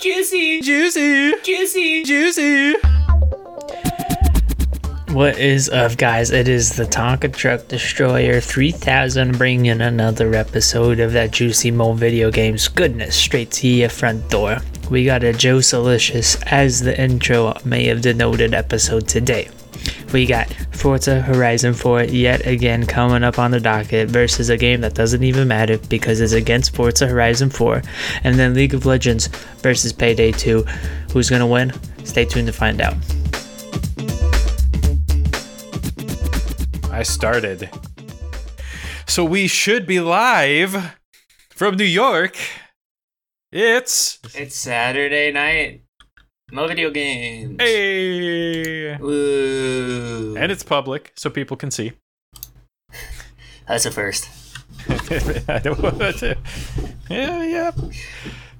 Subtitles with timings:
[0.00, 2.04] Juicy, Juicy, juicy.
[2.04, 2.74] juicy.
[5.12, 6.30] What is up, guys?
[6.30, 12.30] It is the Tonka Truck Destroyer 3000 bringing another episode of that Juicy Mo video
[12.30, 14.58] games goodness straight to your front door.
[14.88, 19.48] We got a Joe Salicious as the intro may have denoted episode today.
[20.12, 24.80] We got Forza Horizon 4 yet again coming up on the docket versus a game
[24.80, 27.82] that doesn't even matter because it's against Forza Horizon 4,
[28.24, 29.26] and then League of Legends
[29.58, 30.62] versus Payday 2.
[31.12, 31.72] Who's gonna win?
[32.04, 32.94] Stay tuned to find out.
[36.90, 37.68] I started.
[39.06, 40.96] So we should be live
[41.50, 42.36] from New York.
[43.52, 45.82] It's It's Saturday night.
[46.50, 47.56] No video games.
[47.60, 50.34] hey, Woo.
[50.38, 51.92] and it's public, so people can see.
[53.68, 54.28] That's a first.
[55.48, 56.36] I don't want to.
[57.10, 57.70] Yeah, yeah.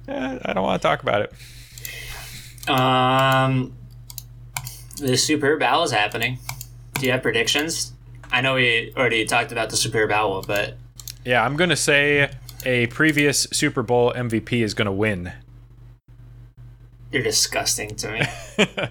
[0.07, 2.69] Yeah, I don't want to talk about it.
[2.69, 3.73] Um,
[4.97, 6.37] the Superb Owl is happening.
[6.95, 7.93] Do you have predictions?
[8.31, 10.77] I know we already talked about the Superb Owl, but
[11.25, 12.29] Yeah, I'm gonna say
[12.65, 15.31] a previous Super Bowl MVP is gonna win.
[17.11, 18.21] You're disgusting to me.
[18.67, 18.89] um,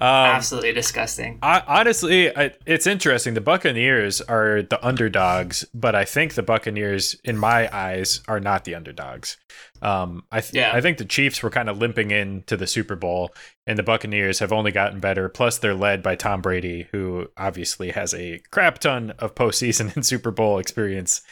[0.00, 1.38] Absolutely disgusting.
[1.42, 3.34] I, honestly, I, it's interesting.
[3.34, 8.64] The Buccaneers are the underdogs, but I think the Buccaneers, in my eyes, are not
[8.64, 9.36] the underdogs.
[9.80, 10.72] Um, I th- Yeah.
[10.74, 13.30] I think the Chiefs were kind of limping into the Super Bowl,
[13.66, 15.28] and the Buccaneers have only gotten better.
[15.28, 20.04] Plus, they're led by Tom Brady, who obviously has a crap ton of postseason and
[20.04, 21.22] Super Bowl experience.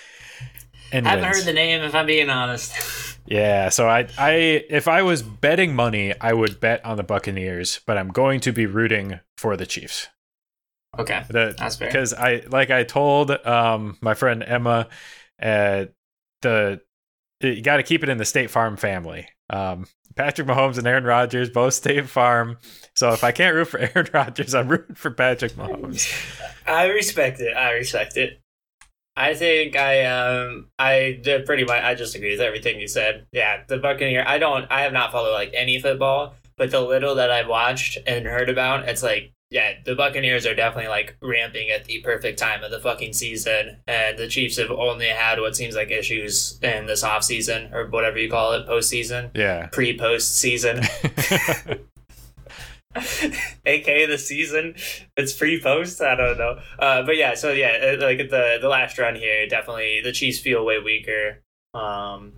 [0.92, 1.36] And I haven't wins.
[1.38, 3.16] heard the name, if I'm being honest.
[3.30, 4.32] Yeah, so I, I,
[4.68, 8.52] if I was betting money, I would bet on the Buccaneers, but I'm going to
[8.52, 10.08] be rooting for the Chiefs.
[10.98, 11.88] okay, The, that's fair.
[11.88, 14.88] because I like I told um my friend Emma
[15.40, 15.84] uh
[16.42, 16.80] the
[17.40, 19.28] you got to keep it in the State Farm family.
[19.48, 19.86] Um
[20.16, 22.58] Patrick Mahomes and Aaron Rodgers both State Farm.
[22.96, 26.12] So if I can't root for Aaron Rodgers, I'm rooting for Patrick Mahomes.
[26.66, 27.56] I respect it.
[27.56, 28.40] I respect it.
[29.16, 33.26] I think I um I did pretty much I just agree with everything you said.
[33.32, 34.24] Yeah, the Buccaneer.
[34.26, 34.66] I don't.
[34.70, 38.48] I have not followed like any football, but the little that I've watched and heard
[38.48, 42.70] about, it's like yeah, the Buccaneers are definitely like ramping at the perfect time of
[42.70, 47.02] the fucking season, and the Chiefs have only had what seems like issues in this
[47.02, 49.66] off season or whatever you call it, postseason, Yeah.
[49.72, 50.82] pre post season.
[53.66, 54.74] aka the season.
[55.16, 56.58] It's pre-post i don't know.
[56.78, 60.40] Uh but yeah so yeah uh, like the the last run here definitely the chiefs
[60.40, 61.42] feel way weaker.
[61.74, 62.32] Um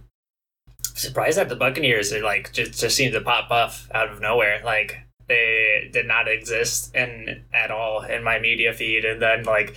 [0.95, 4.61] surprised that the buccaneers are like just just seem to pop off out of nowhere.
[4.65, 4.99] Like
[5.29, 9.05] they did not exist in at all in my media feed.
[9.05, 9.75] And then like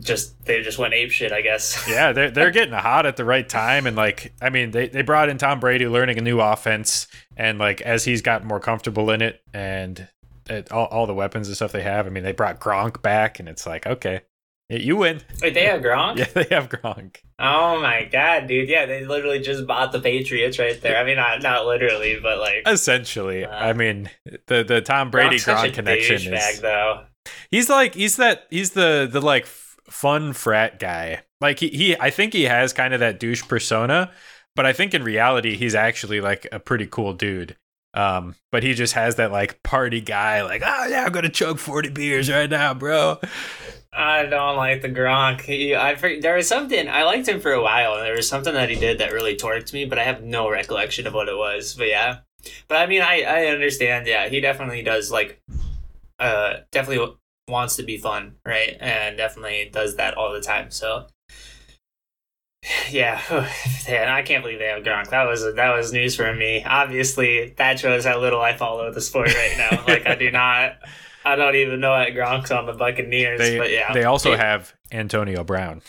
[0.00, 1.84] just they just went ape shit i guess.
[1.88, 5.02] Yeah, they're they're getting hot at the right time, and like I mean, they they
[5.02, 9.10] brought in Tom Brady, learning a new offense, and like as he's gotten more comfortable
[9.10, 10.08] in it, and
[10.48, 12.06] it, all all the weapons and stuff they have.
[12.06, 14.22] I mean, they brought Gronk back, and it's like okay,
[14.70, 15.20] you win.
[15.42, 17.16] wait they have gronk Yeah, they have Gronk.
[17.38, 21.16] oh my god dude yeah they literally just bought the patriots right there i mean
[21.16, 24.08] not not literally but like Essentially, Uh, I mean,
[24.46, 27.04] the the Tom Brady Gronk connection is though.
[27.50, 31.20] he's like he's that he's the the like f- fun frat guy.
[31.42, 34.10] Like he, he I think he has kind of that douche persona,
[34.56, 37.56] but I think in reality he's actually like a pretty cool dude.
[37.94, 41.58] Um, but he just has that like party guy, like, oh yeah, I'm gonna chug
[41.58, 43.20] 40 beers right now, bro.
[43.92, 45.42] I don't like the Gronk.
[45.42, 48.52] He, I there was something I liked him for a while, and there was something
[48.52, 51.36] that he did that really torqued me, but I have no recollection of what it
[51.36, 51.74] was.
[51.74, 52.18] But yeah,
[52.66, 54.08] but I mean, I I understand.
[54.08, 55.40] Yeah, he definitely does like,
[56.18, 57.14] uh, definitely
[57.46, 58.76] wants to be fun, right?
[58.80, 60.72] And definitely does that all the time.
[60.72, 61.06] So.
[62.90, 63.20] Yeah,
[63.88, 65.10] and I can't believe they have Gronk.
[65.10, 66.64] That was that was news for me.
[66.64, 69.84] Obviously, that shows how little I follow the sport right now.
[69.88, 70.76] like I do not,
[71.24, 73.38] I don't even know that Gronk's on the Buccaneers.
[73.38, 75.82] They but yeah, they also It- have Antonio Brown.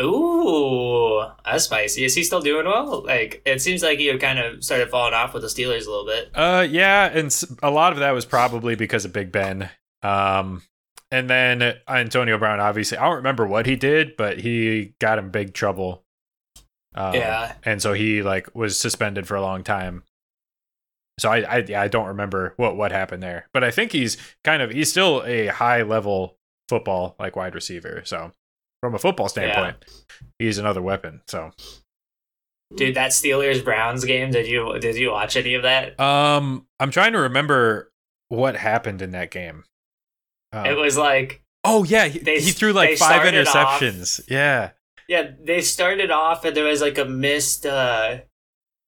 [0.00, 2.04] Ooh, that's spicy.
[2.04, 3.04] Is he still doing well?
[3.04, 5.90] Like, it seems like he had kind of started falling off with the Steelers a
[5.90, 6.30] little bit.
[6.34, 7.32] Uh, yeah, and
[7.62, 9.68] a lot of that was probably because of Big Ben.
[10.02, 10.62] Um,
[11.12, 15.30] and then Antonio Brown, obviously, I don't remember what he did, but he got in
[15.30, 16.02] big trouble.
[16.94, 17.54] Um, Yeah.
[17.62, 20.02] and so he like was suspended for a long time.
[21.20, 24.16] So I, I, yeah, I don't remember what what happened there, but I think he's
[24.42, 26.38] kind of he's still a high level
[26.68, 28.02] football like wide receiver.
[28.04, 28.32] So
[28.82, 29.76] from a football standpoint,
[30.38, 31.20] he's another weapon.
[31.28, 31.52] So
[32.74, 34.30] Dude, that Steelers Browns game.
[34.30, 36.00] Did you did you watch any of that?
[36.00, 37.92] um, I'm trying to remember
[38.30, 39.64] what happened in that game.
[40.52, 44.20] Um, It was like, Oh yeah, he, They- he threw like five started off- interceptions.
[44.28, 44.70] Yeah,
[45.08, 47.66] yeah, they started off and there was like a missed.
[47.66, 48.18] uh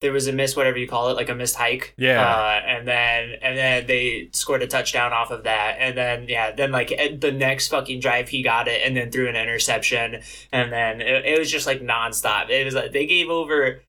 [0.01, 1.95] there was a miss, whatever you call it, like a missed hike.
[1.97, 2.21] Yeah.
[2.23, 6.51] Uh, and then and then they scored a touchdown off of that, and then yeah,
[6.53, 6.89] then like
[7.21, 10.21] the next fucking drive he got it, and then threw an interception,
[10.53, 12.51] and then it, it was just like nonstop.
[12.51, 13.81] It was like they gave over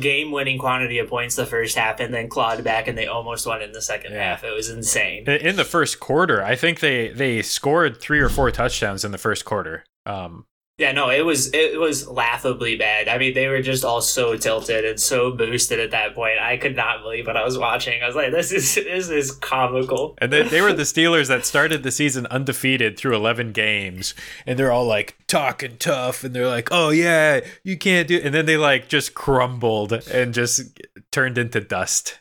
[0.00, 3.46] game winning quantity of points the first half, and then clawed back, and they almost
[3.46, 4.22] won in the second Yeah.
[4.30, 4.44] half.
[4.44, 5.28] It was insane.
[5.28, 9.18] In the first quarter, I think they they scored three or four touchdowns in the
[9.18, 9.84] first quarter.
[10.06, 10.46] Um,
[10.78, 13.08] Yeah, no, it was it was laughably bad.
[13.08, 16.38] I mean, they were just all so tilted and so boosted at that point.
[16.38, 18.02] I could not believe what I was watching.
[18.02, 20.16] I was like, this is this is comical.
[20.18, 24.14] and they, they were the Steelers that started the season undefeated through 11 games,
[24.46, 28.34] and they're all like talking tough, and they're like, "Oh yeah, you can't do," and
[28.34, 30.78] then they like just crumbled and just
[31.10, 32.18] turned into dust.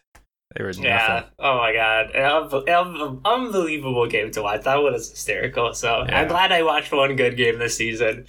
[0.56, 1.08] They were Yeah.
[1.08, 1.30] nothing.
[1.40, 2.16] Oh my god.
[2.16, 4.64] Un- un- unbelievable game to watch.
[4.64, 5.74] That was hysterical.
[5.74, 6.22] So Yeah.
[6.22, 8.26] I'm glad I watched one good game this season.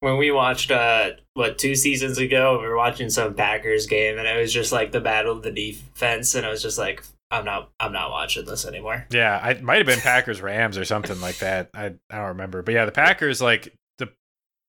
[0.00, 4.26] When we watched uh what two seasons ago, we were watching some Packers game, and
[4.26, 7.44] it was just like the battle of the defense, and I was just like, I'm
[7.44, 9.06] not I'm not watching this anymore.
[9.10, 11.68] Yeah, I it might have been Packers Rams or something like that.
[11.74, 13.72] I I don't remember, but yeah, the Packers like the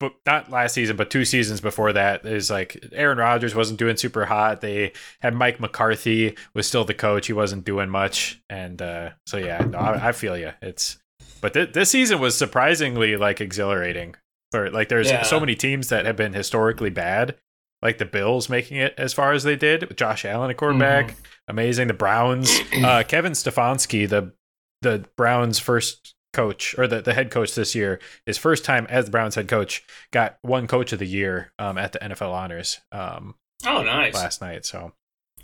[0.02, 3.96] but not last season, but two seasons before that is like Aaron Rodgers wasn't doing
[3.96, 4.60] super hot.
[4.60, 7.28] They had Mike McCarthy was still the coach.
[7.28, 10.52] He wasn't doing much, and uh, so yeah, no, I, I feel you.
[10.62, 10.98] It's
[11.40, 14.16] but th- this season was surprisingly like exhilarating.
[14.52, 15.24] For like, there's Yeah.
[15.24, 17.36] so many teams that have been historically bad,
[17.82, 21.16] like the Bills making it as far as they did with Josh Allen, a quarterback
[21.48, 21.88] amazing.
[21.88, 24.34] The Browns, uh, Kevin Stefanski, the
[24.82, 29.06] the Browns' first coach or the, the head coach this year, his first time as
[29.06, 32.80] the Browns head coach, got won coach of the year um, at the NFL honors
[32.92, 33.36] um,
[33.66, 34.14] Oh nice.
[34.16, 34.66] last night.
[34.66, 34.94] So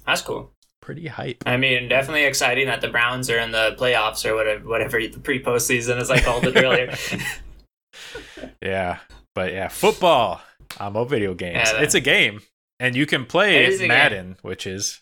[0.06, 0.52] That's cool.
[0.82, 1.44] pretty hype.
[1.46, 5.20] I mean, definitely exciting that the Browns are in the playoffs or whatever, whatever the
[5.20, 6.94] pre postseason as I called it earlier.
[8.62, 9.00] Yeah,
[9.36, 10.42] but yeah, football
[10.80, 11.70] I'm mobile video games.
[11.72, 12.42] Yeah, it's a game,
[12.80, 13.88] and you can play a game.
[13.88, 15.02] Madden, which is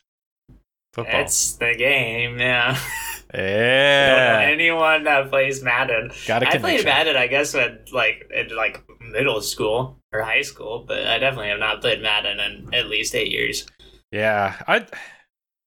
[0.93, 1.21] football.
[1.21, 2.77] it's the game, yeah.
[3.35, 6.11] Don't know yeah, anyone that plays Madden.
[6.25, 6.85] got a I played.
[6.85, 11.49] Madden, I guess, when like in like middle school or high school, but I definitely
[11.49, 13.65] have not played Madden in at least eight years.
[14.11, 14.85] Yeah, I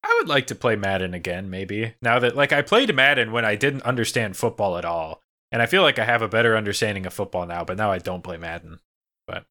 [0.03, 1.93] I would like to play Madden again maybe.
[2.01, 5.21] Now that like I played Madden when I didn't understand football at all.
[5.51, 7.97] And I feel like I have a better understanding of football now, but now I
[7.97, 8.79] don't play Madden.
[9.27, 9.45] But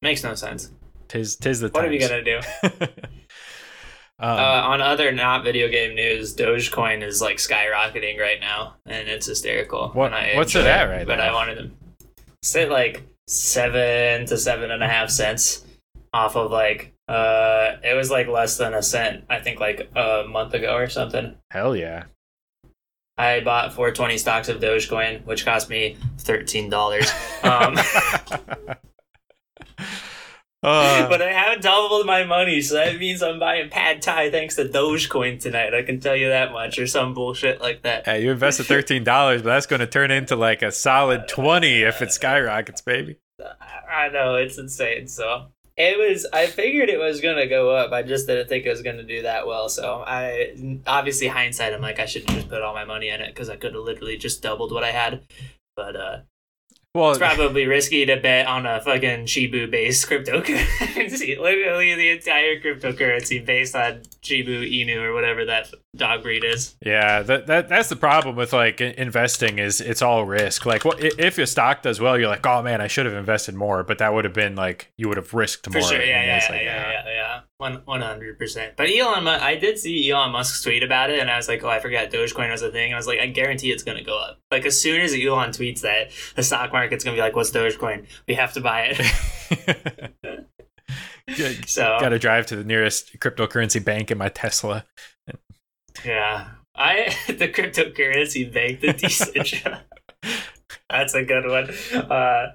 [0.00, 0.70] makes no sense.
[1.08, 2.40] Tis tis the What are you gonna do?
[4.20, 9.08] um, uh, on other not video game news, Dogecoin is like skyrocketing right now, and
[9.08, 9.88] it's hysterical.
[9.90, 11.14] What- I what's it at right now?
[11.14, 11.70] But I wanted to
[12.42, 15.64] sit like seven to seven and a half cents
[16.12, 19.24] off of like uh, it was like less than a cent.
[19.30, 21.36] I think like a month ago or something.
[21.50, 22.04] hell yeah.
[23.16, 27.10] I bought 420 stocks of Dogecoin, which cost me thirteen dollars.
[27.42, 27.76] Um,
[30.62, 34.56] Uh, but I haven't doubled my money, so that means I'm buying pad thai thanks
[34.56, 35.72] to Dogecoin tonight.
[35.72, 38.06] I can tell you that much, or some bullshit like that.
[38.06, 41.82] hey, you invested thirteen dollars, but that's going to turn into like a solid twenty
[41.82, 43.18] if it skyrockets, baby.
[43.88, 45.06] I know it's insane.
[45.06, 45.46] So
[45.76, 46.26] it was.
[46.32, 47.92] I figured it was gonna go up.
[47.92, 49.68] I just didn't think it was gonna do that well.
[49.68, 50.56] So I
[50.88, 53.48] obviously hindsight, I'm like I should have just put all my money in it because
[53.48, 55.22] I could have literally just doubled what I had.
[55.76, 56.18] But uh,
[56.94, 61.38] Well, it's probably risky to bet on a fucking Shiba based cryptocurrency.
[61.40, 66.76] Literally the entire cryptocurrency based on Shiba Inu or whatever that dog breed is.
[66.84, 70.64] Yeah, that, that that's the problem with like investing is it's all risk.
[70.64, 73.54] Like, what if your stock does well, you're like, oh man, I should have invested
[73.54, 75.88] more, but that would have been like you would have risked For more.
[75.88, 76.97] sure, yeah, And yeah, it's yeah, like, yeah, yeah, yeah,
[77.58, 78.74] one one hundred percent.
[78.76, 81.68] But Elon, I did see Elon Musk's tweet about it, and I was like, oh,
[81.68, 82.94] I forgot Dogecoin was a thing.
[82.94, 84.38] I was like, I guarantee it's gonna go up.
[84.50, 88.06] Like as soon as Elon tweets that, the stock market's gonna be like, what's Dogecoin?
[88.26, 90.46] We have to buy it.
[91.66, 94.84] so Got to drive to the nearest cryptocurrency bank in my Tesla.
[96.04, 99.66] yeah, I the cryptocurrency bank, the decent.
[100.88, 101.70] That's a good one.
[102.10, 102.52] Uh,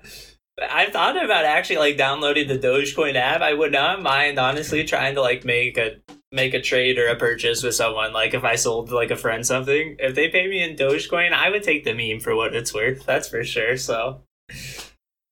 [0.61, 3.41] I've thought about actually like downloading the Dogecoin app.
[3.41, 5.95] I would not mind honestly trying to like make a
[6.31, 8.13] make a trade or a purchase with someone.
[8.13, 11.49] Like if I sold like a friend something, if they pay me in Dogecoin, I
[11.49, 13.05] would take the meme for what it's worth.
[13.05, 13.77] That's for sure.
[13.77, 14.21] So,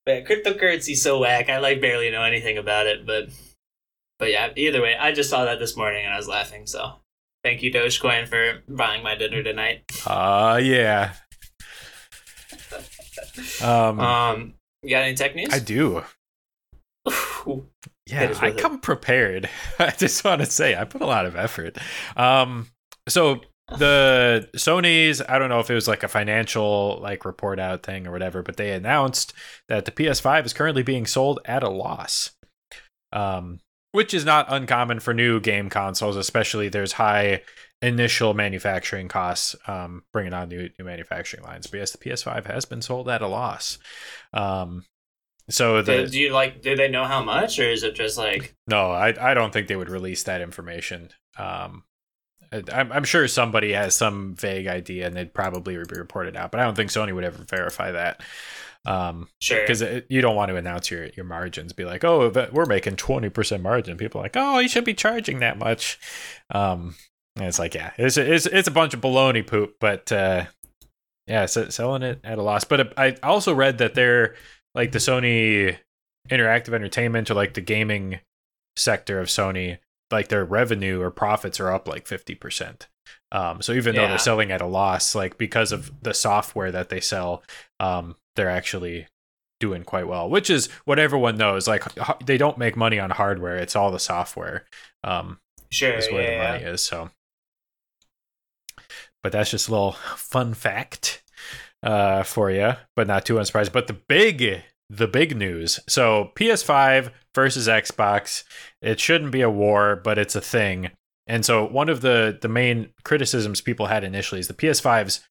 [0.05, 1.49] but cryptocurrency's so whack.
[1.49, 3.29] I like barely know anything about it, but
[4.17, 4.49] but yeah.
[4.55, 6.65] Either way, I just saw that this morning and I was laughing.
[6.65, 6.93] So.
[7.43, 9.83] Thank you, Dogecoin, for buying my dinner tonight.
[10.05, 11.13] Ah, yeah.
[13.63, 15.49] Um, Um, you got any tech news?
[15.51, 16.03] I do.
[17.47, 17.65] Ooh.
[18.07, 18.57] Yeah, I it.
[18.57, 19.49] come prepared.
[19.79, 21.77] I just want to say I put a lot of effort.
[22.15, 22.67] Um,
[23.07, 23.41] so
[23.77, 28.07] the Sony's, I don't know if it was like a financial like report out thing
[28.07, 29.33] or whatever, but they announced
[29.69, 32.31] that the PS5 is currently being sold at a loss.
[33.13, 33.59] Um,
[33.91, 37.41] which is not uncommon for new game consoles, especially there's high
[37.81, 41.67] initial manufacturing costs um, bringing on new new manufacturing lines.
[41.67, 43.77] But yes, the PS5 has been sold at a loss.
[44.33, 44.85] Um,
[45.49, 46.61] so the Do, you like?
[46.61, 48.55] Do they know how much, or is it just like?
[48.67, 51.09] no, I I don't think they would release that information.
[51.37, 51.83] Um,
[52.71, 56.59] I'm I'm sure somebody has some vague idea and they'd probably be reported out, but
[56.59, 58.21] I don't think Sony would ever verify that.
[58.83, 59.61] Um, Sure.
[59.61, 61.71] because you don't want to announce your your margins.
[61.73, 63.95] Be like, oh, we're making twenty percent margin.
[63.97, 65.99] People are like, oh, you should be charging that much.
[66.49, 66.95] Um,
[67.37, 69.75] and it's like, yeah, it's it's it's a bunch of baloney poop.
[69.79, 70.45] But uh,
[71.27, 72.63] yeah, so, selling it at a loss.
[72.63, 74.35] But I also read that they're
[74.75, 75.77] like the Sony
[76.29, 78.19] Interactive Entertainment or like the gaming
[78.75, 79.79] sector of Sony,
[80.11, 82.87] like their revenue or profits are up like fifty percent.
[83.31, 84.09] Um, so even though Yeah.
[84.09, 87.43] they're selling at a loss, like because of the software that they sell,
[87.79, 89.07] um, they're actually
[89.59, 90.29] doing quite well.
[90.29, 91.67] Which is what everyone knows.
[91.67, 91.83] Like
[92.25, 94.65] they don't make money on hardware; it's all the software.
[95.03, 95.39] Um,
[95.71, 95.93] sure.
[95.93, 96.29] is where Yeah.
[96.29, 96.51] the yeah.
[96.51, 96.81] money is.
[96.83, 97.09] So,
[99.23, 101.23] but that's just a little fun fact
[101.83, 103.73] uh, for you, but not too unsurprising.
[103.73, 105.79] But the big, the big news.
[105.87, 108.43] So PS5 versus Xbox.
[108.81, 110.91] It shouldn't be a war, but it's a thing.
[111.27, 115.21] And so one of the the main criticisms people had initially is the PS5's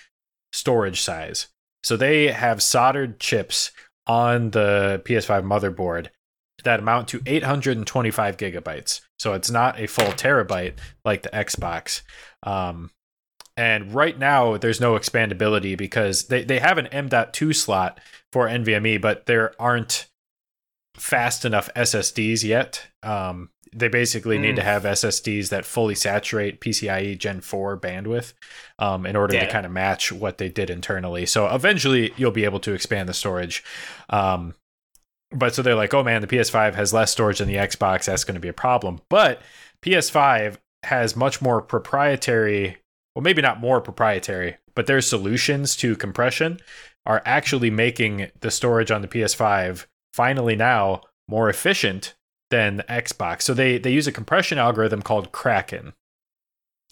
[0.53, 1.49] storage size.
[1.83, 3.71] So they have soldered chips
[4.07, 6.09] on the PS5 motherboard
[6.65, 9.01] that amount to 825 gigabytes.
[9.19, 12.03] So it's not a full terabyte like the Xbox.
[12.43, 12.91] Um,
[13.61, 18.01] and right now, there's no expandability because they, they have an M.2 slot
[18.33, 20.07] for NVMe, but there aren't
[20.97, 22.87] fast enough SSDs yet.
[23.03, 24.57] Um, they basically need Mm.
[24.57, 28.33] to have SSDs that fully saturate PCIe Gen 4 bandwidth
[28.79, 31.27] um, in order to kind of match what they did internally.
[31.27, 33.63] So eventually, you'll be able to expand the storage.
[34.09, 34.55] Um,
[35.33, 38.07] but so they're like, oh man, the PS5 has less storage than the Xbox.
[38.07, 39.01] That's going to be a problem.
[39.11, 39.43] But
[39.83, 42.79] PS5 has much more proprietary,
[43.15, 46.59] well, maybe not more proprietary, but their solutions to compression
[47.07, 52.15] are actually making the storage on the PS5 finally now more efficient
[52.51, 53.43] than the Xbox.
[53.43, 55.93] So they they use a compression algorithm called Kraken.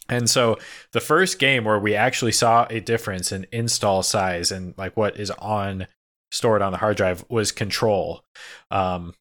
[0.09, 0.59] And so
[0.93, 5.19] the first game where we actually saw a difference in install size and like what
[5.21, 5.87] is on
[6.31, 8.25] stored on the hard drive was Control,
[8.71, 9.15] um,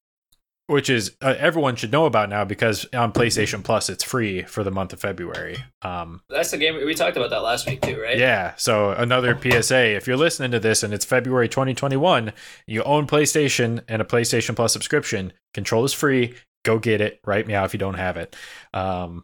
[0.68, 4.64] which is uh, everyone should know about now because on PlayStation Plus it's free for
[4.64, 5.58] the month of February.
[5.82, 8.18] Um, That's the game we talked about that last week too, right?
[8.18, 8.54] yeah.
[8.58, 12.34] So another PSA: if you're listening to this and it's February 2021,
[12.68, 16.36] you own PlayStation and a PlayStation Plus subscription, Control is free.
[16.64, 17.20] Go get it.
[17.26, 18.36] Write me out if you don't have it.
[18.74, 19.24] Um,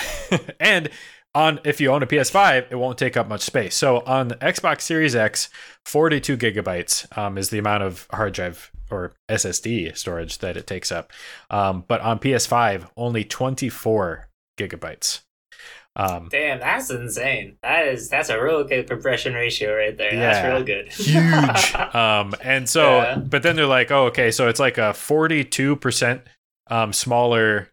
[0.60, 0.88] and
[1.34, 3.74] on if you own a PS5, it won't take up much space.
[3.74, 5.50] So on the Xbox Series X,
[5.84, 10.90] 42 gigabytes um, is the amount of hard drive or SSD storage that it takes
[10.92, 11.12] up.
[11.50, 14.28] Um, but on PS5, only 24
[14.58, 15.20] gigabytes.
[15.98, 17.56] Um, Damn, that's insane.
[17.62, 20.14] That is that's a real good compression ratio right there.
[20.14, 20.92] That's real good.
[20.92, 21.74] huge.
[21.94, 23.16] um, and so, Yeah.
[23.16, 26.20] but then they're like, oh, okay, so it's like a forty-two percent
[26.68, 27.70] um smaller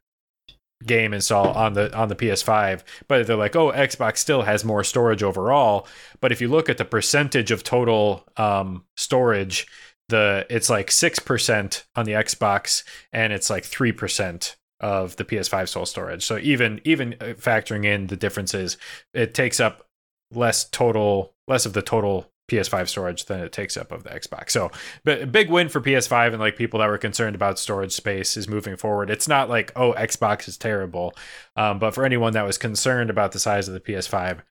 [0.86, 2.84] game install on the on the PS5.
[3.10, 5.86] But they're like, oh, Xbox still has more storage overall.
[6.22, 9.68] But if you look at the percentage of total um storage,
[10.10, 15.24] the it's like six percent on the Xbox, and it's like three percent of the
[15.24, 16.26] PS5 total storage.
[16.26, 18.78] So even even uh, factoring in the differences,
[19.14, 19.88] it takes up
[20.32, 24.52] less total less of the total PS5 storage than it takes up of the Xbox.
[24.52, 24.70] So,
[25.06, 28.36] but a big win for PS5 and like people that were concerned about storage space
[28.36, 29.10] is moving forward.
[29.10, 31.16] It's not like oh Xbox is terrible,
[31.56, 34.42] um, but for anyone that was concerned about the size of the PS5,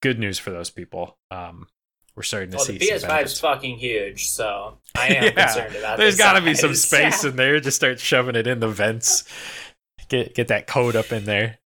[0.00, 1.18] good news for those people.
[1.30, 1.68] Um,
[2.16, 5.76] we're starting to Well, see the PS5 is fucking huge, so I am Yeah, concerned
[5.76, 5.98] about.
[5.98, 7.30] There's got to be some space Yeah.
[7.30, 7.60] in there.
[7.60, 9.24] Just start shoving it in the vents.
[10.08, 11.58] Get get that code up in there.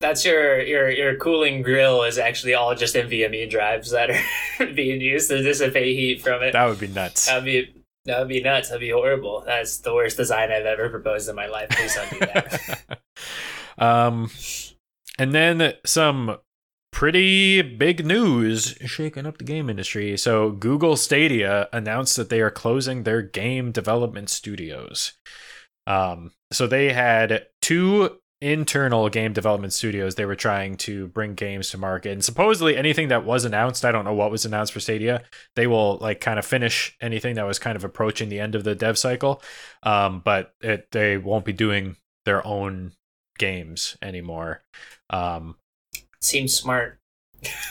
[0.00, 5.00] That's your your your cooling grill is actually all just NVMe drives that are being
[5.00, 6.52] used to dissipate heat from it.
[6.52, 7.26] That would be nuts.
[7.26, 7.72] That'd be
[8.04, 8.68] that would be nuts.
[8.68, 9.42] That'd be horrible.
[9.46, 11.68] That's the worst design I've ever proposed in my life.
[11.70, 12.98] Please don't do that.
[13.78, 14.28] um,
[15.18, 16.36] and then some
[16.92, 20.16] pretty big news shaking up the game industry.
[20.16, 25.14] So Google Stadia announced that they are closing their game development studios.
[25.86, 31.70] Um, so they had two internal game development studios they were trying to bring games
[31.70, 34.80] to market and supposedly anything that was announced i don't know what was announced for
[34.80, 35.22] stadia
[35.54, 38.64] they will like kind of finish anything that was kind of approaching the end of
[38.64, 39.40] the dev cycle
[39.84, 41.94] um, but it, they won't be doing
[42.24, 42.90] their own
[43.38, 44.64] games anymore
[45.10, 45.54] um,
[46.22, 46.98] Seems smart.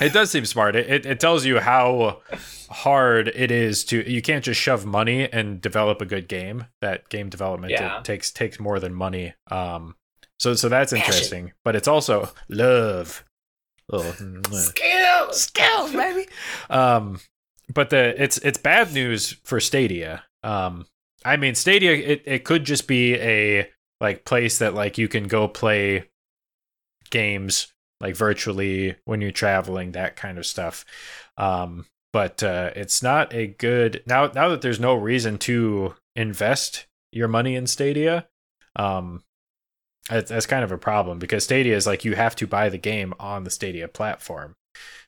[0.01, 0.75] It does seem smart.
[0.75, 2.21] It, it, it tells you how
[2.69, 4.09] hard it is to.
[4.09, 6.65] You can't just shove money and develop a good game.
[6.81, 7.99] That game development Yeah.
[7.99, 9.33] it takes takes more than money.
[9.49, 9.95] Um,
[10.39, 11.05] so so that's Passion.
[11.05, 11.51] interesting.
[11.63, 13.23] But it's also love.
[13.93, 14.11] Oh.
[14.51, 15.41] Skills.
[15.41, 16.27] skills, baby.
[16.69, 17.21] Um,
[17.73, 20.23] but the it's it's bad news for Stadia.
[20.43, 20.85] Um,
[21.23, 23.69] I mean Stadia, it, it could just be a
[24.01, 26.09] like place that like you can go play
[27.09, 27.67] games
[28.01, 30.85] like virtually when you're traveling, that kind of stuff.
[31.37, 34.27] Um, but uh, it's not a good now.
[34.27, 38.27] Now that there's no reason to invest your money in Stadia,
[38.75, 39.23] um,
[40.09, 42.77] that's, that's kind of a problem because Stadia is like you have to buy the
[42.77, 44.55] game on the Stadia platform.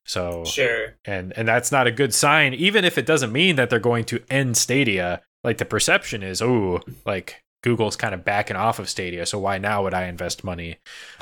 [0.06, 0.96] So Sure.
[1.06, 4.04] and and that's not a good sign even if it doesn't mean that they're going
[4.06, 8.90] to end stadia like the perception is oh like google's kind of backing off of
[8.90, 10.76] stadia so why now would i invest money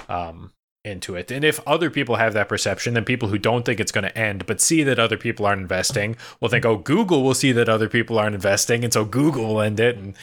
[0.09, 0.51] um
[0.83, 1.31] into it.
[1.31, 4.17] And if other people have that perception then people who don't think it's going to
[4.17, 7.69] end but see that other people aren't investing will think oh google will see that
[7.69, 9.97] other people aren't investing and so google will end it.
[9.97, 10.15] And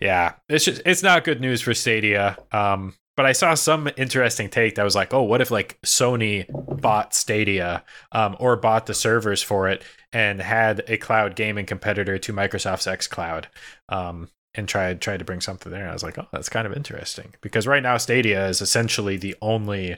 [0.00, 2.36] yeah it's just it's not good news for stadia.
[2.52, 6.46] Um but I saw some interesting take that was like, oh, what if like Sony
[6.80, 12.18] bought Stadia um, or bought the servers for it and had a cloud gaming competitor
[12.18, 13.44] to Microsoft's xCloud
[13.88, 15.82] um, and tried tried to bring something there.
[15.82, 19.16] And I was like, oh, that's kind of interesting because right now Stadia is essentially
[19.16, 19.96] the only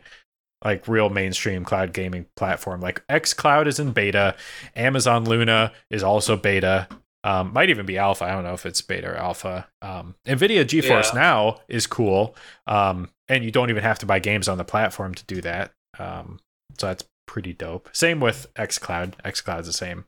[0.64, 2.80] like real mainstream cloud gaming platform.
[2.80, 4.34] Like xCloud is in beta,
[4.74, 6.88] Amazon Luna is also beta.
[7.24, 8.24] Um, might even be alpha.
[8.24, 9.66] I don't know if it's beta or alpha.
[9.82, 11.20] Um, NVIDIA GeForce Yeah.
[11.20, 12.36] Now is cool,
[12.68, 15.72] um, and you don't even have to buy games on the platform to do that.
[15.98, 16.38] Um,
[16.78, 17.88] so that's pretty dope.
[17.92, 19.14] Same with xCloud.
[19.24, 20.04] xCloud's the same.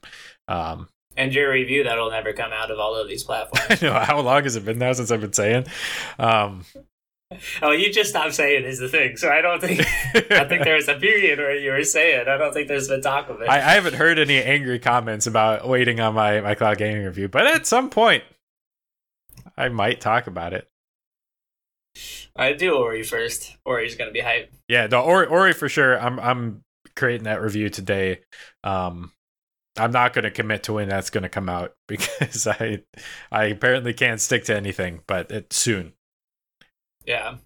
[0.46, 3.82] Um, And your review that'll never come out of all of these platforms.
[3.82, 5.66] I know how long has it been now since I've been saying.
[6.16, 6.64] Um,
[7.60, 9.16] oh, you just stopped saying is the thing.
[9.16, 9.80] So I don't think
[10.30, 12.28] I think there was a period where you were saying.
[12.28, 13.48] I don't think there's been talk of it.
[13.48, 17.28] I, I haven't heard any angry comments about waiting on my, my cloud gaming review,
[17.28, 18.22] but at some point,
[19.56, 20.68] I might talk about it.
[22.36, 23.56] I do Ori first.
[23.64, 24.52] Ori's gonna be hype.
[24.68, 26.00] Yeah, no, Ori, Ori for sure.
[26.00, 26.62] I'm I'm
[26.94, 28.20] creating that review today.
[28.62, 29.10] Um,
[29.78, 32.82] I'm not going to commit to when that's going to come out because I
[33.30, 35.92] I apparently can't stick to anything, but it's soon.
[37.04, 37.36] Yeah.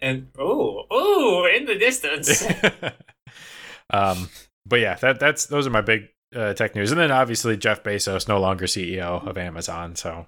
[0.00, 2.42] And oh, oh, in the distance.
[3.90, 4.28] um,
[4.66, 7.82] but yeah, that that's those are my big uh, tech news, and then obviously Jeff
[7.82, 10.26] Bezos no longer CEO of Amazon, so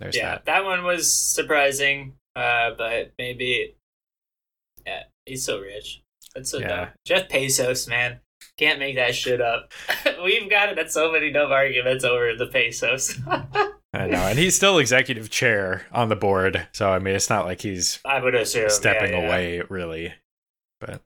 [0.00, 0.44] there's yeah, that.
[0.46, 2.14] that one was surprising.
[2.36, 3.76] Uh, but maybe,
[4.86, 6.02] yeah, he's so rich.
[6.34, 6.68] That's so Yeah.
[6.68, 6.88] dumb.
[7.04, 8.20] Jeff Bezos, man,
[8.58, 9.72] can't make that shit up.
[10.24, 13.16] We've got it at so many dumb arguments over the Bezos.
[13.94, 17.46] I know, and he's still executive chair on the board, so I mean, it's not
[17.46, 19.26] like he's I would assume stepping yeah, yeah.
[19.26, 20.12] away really.
[20.78, 21.00] But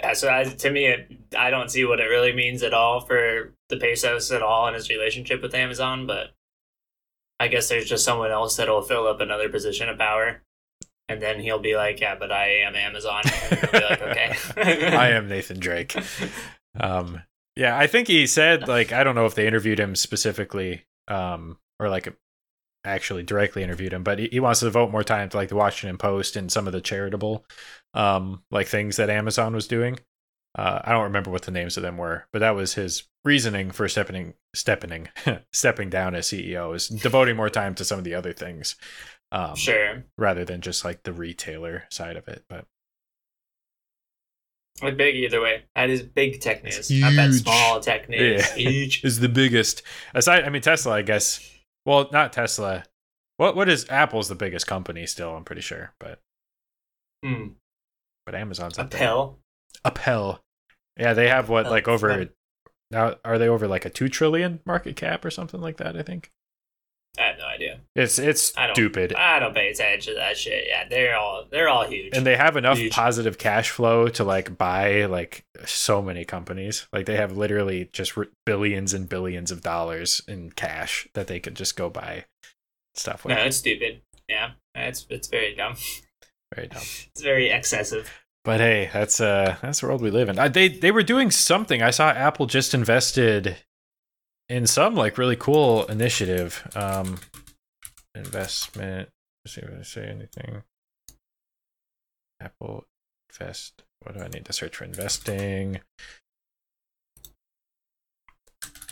[0.00, 3.00] Yeah, so I, to me, it, I don't see what it really means at all
[3.00, 6.06] for the Bezos at all in his relationship with Amazon.
[6.06, 6.34] But
[7.38, 10.42] I guess there's just someone else that'll fill up another position of power,
[11.08, 14.36] and then he'll be like, "Yeah, but I am Amazon." And he'll be like, "Okay,
[14.96, 15.96] I am Nathan Drake.
[16.78, 17.22] Um,
[17.56, 21.58] yeah, I think he said like I don't know if they interviewed him specifically, um,
[21.78, 22.14] or like
[22.84, 25.56] actually directly interviewed him, but he, he wants to devote more time to like the
[25.56, 27.44] Washington Post and some of the charitable,
[27.94, 29.98] um, like things that Amazon was doing.
[30.56, 33.72] Uh, I don't remember what the names of them were, but that was his reasoning
[33.72, 35.08] for stepping, stepping,
[35.52, 38.76] stepping down as CEO is devoting more time to some of the other things,
[39.32, 40.04] um, Sure.
[40.18, 42.44] rather than just like the retailer side of it.
[42.48, 42.66] But
[44.82, 45.64] Like big either way.
[45.76, 47.00] That is big tech It's news.
[47.00, 47.42] Not that huge.
[47.42, 48.42] small tech news.
[48.50, 48.54] Yeah.
[48.70, 49.04] Huge.
[49.04, 49.82] is the biggest
[50.14, 50.44] aside.
[50.44, 51.48] I mean, Tesla, I guess.
[51.86, 52.84] Well, not Tesla.
[53.36, 55.34] What what is Apple's the biggest company still?
[55.36, 56.20] I'm pretty sure, but
[57.24, 57.48] Hmm.
[58.26, 59.00] but Amazon's A up there.
[59.84, 60.40] Apple.
[60.96, 62.28] Yeah, they have what like over
[62.90, 63.16] now.
[63.24, 65.96] Are they over like a two trillion market cap or something like that?
[65.96, 66.30] I think
[67.18, 67.80] I have no idea.
[67.96, 69.14] It's it's I stupid.
[69.14, 70.64] I don't pay attention to that shit.
[70.66, 72.16] Yeah, they're all they're all huge.
[72.16, 72.92] and they have enough Huge.
[72.92, 76.88] positive cash flow to like buy like so many companies.
[76.92, 81.38] Like they have literally just r- billions and billions of dollars in cash that they
[81.38, 82.24] could just go buy
[82.94, 83.36] stuff with.
[83.36, 84.00] no, it's stupid.
[84.28, 85.76] Yeah, it's it's very dumb.
[86.54, 86.82] Very dumb.
[86.82, 88.10] It's very excessive.
[88.44, 90.38] But hey, that's uh that's the world we live in.
[90.38, 91.80] Uh, they they were doing something.
[91.80, 93.56] I saw Apple just invested
[94.48, 96.66] in some like really cool initiative.
[96.74, 97.18] Um
[98.14, 99.10] investment.
[99.44, 100.62] Let's see if I say anything.
[102.40, 102.84] Apple
[103.30, 103.82] invest.
[104.02, 105.80] What do I need to search for investing?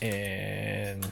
[0.00, 1.06] And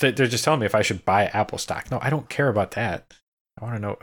[0.00, 1.90] they're just telling me if I should buy Apple stock.
[1.90, 3.14] No, I don't care about that.
[3.60, 3.98] I want to know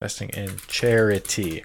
[0.00, 1.64] investing in charity.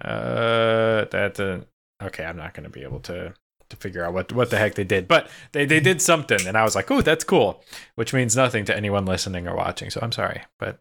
[0.00, 1.60] Uh, that uh,
[2.04, 2.24] okay.
[2.24, 3.34] I'm not gonna be able to
[3.74, 6.56] to figure out what what the heck they did, but they they did something, and
[6.56, 7.62] I was like, oh, that's cool,
[7.96, 9.90] which means nothing to anyone listening or watching.
[9.90, 10.78] So I'm sorry, but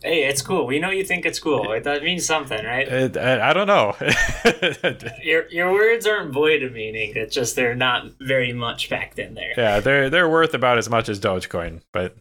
[0.00, 0.64] Hey, it's cool.
[0.64, 1.72] We know you think it's cool.
[1.72, 2.86] It, that means something, right?
[2.86, 3.96] it, I, I don't know.
[5.24, 7.14] Your your words aren't void of meaning.
[7.16, 9.54] It's just they're not very much packed in there.
[9.56, 12.16] yeah, they're they're worth about as much as Dogecoin, but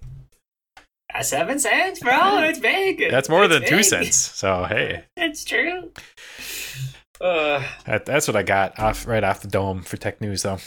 [1.13, 2.39] Uh, seven cents, bro.
[2.39, 3.11] It's big.
[3.11, 4.15] that's more It's than two cents.
[4.17, 5.91] So hey, It's true.
[7.19, 10.59] Uh, that, that's what I got off right off the dome for tech news, though.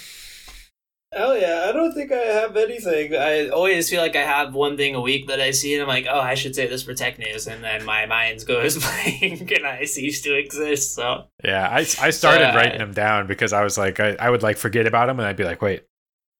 [1.12, 1.66] hell yeah!
[1.68, 3.14] I don't think I have anything.
[3.14, 5.88] I always feel like I have one thing a week that I see, and I'm
[5.88, 9.50] like, oh, I should say this for tech news, and then my mind goes blank,
[9.50, 10.94] and I cease to exist.
[10.94, 14.30] So Yeah, I, I started uh, writing them down because I was like, I, I
[14.30, 15.84] would like forget about them and I'd be like, wait,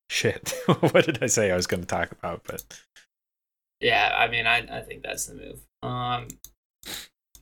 [0.08, 2.42] shit, what did I say I was going to talk about?
[2.44, 2.64] But
[3.80, 5.60] yeah, I mean, I I think that's the move.
[5.82, 6.28] Um,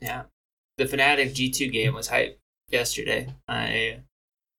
[0.01, 0.25] yeah,
[0.77, 2.39] the Fnatic G2 game was hype
[2.71, 3.35] yesterday.
[3.47, 4.01] I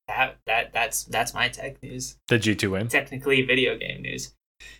[0.08, 2.18] that that that's that's my tech news.
[2.28, 2.88] did G2 win?
[2.88, 4.34] technically video game news.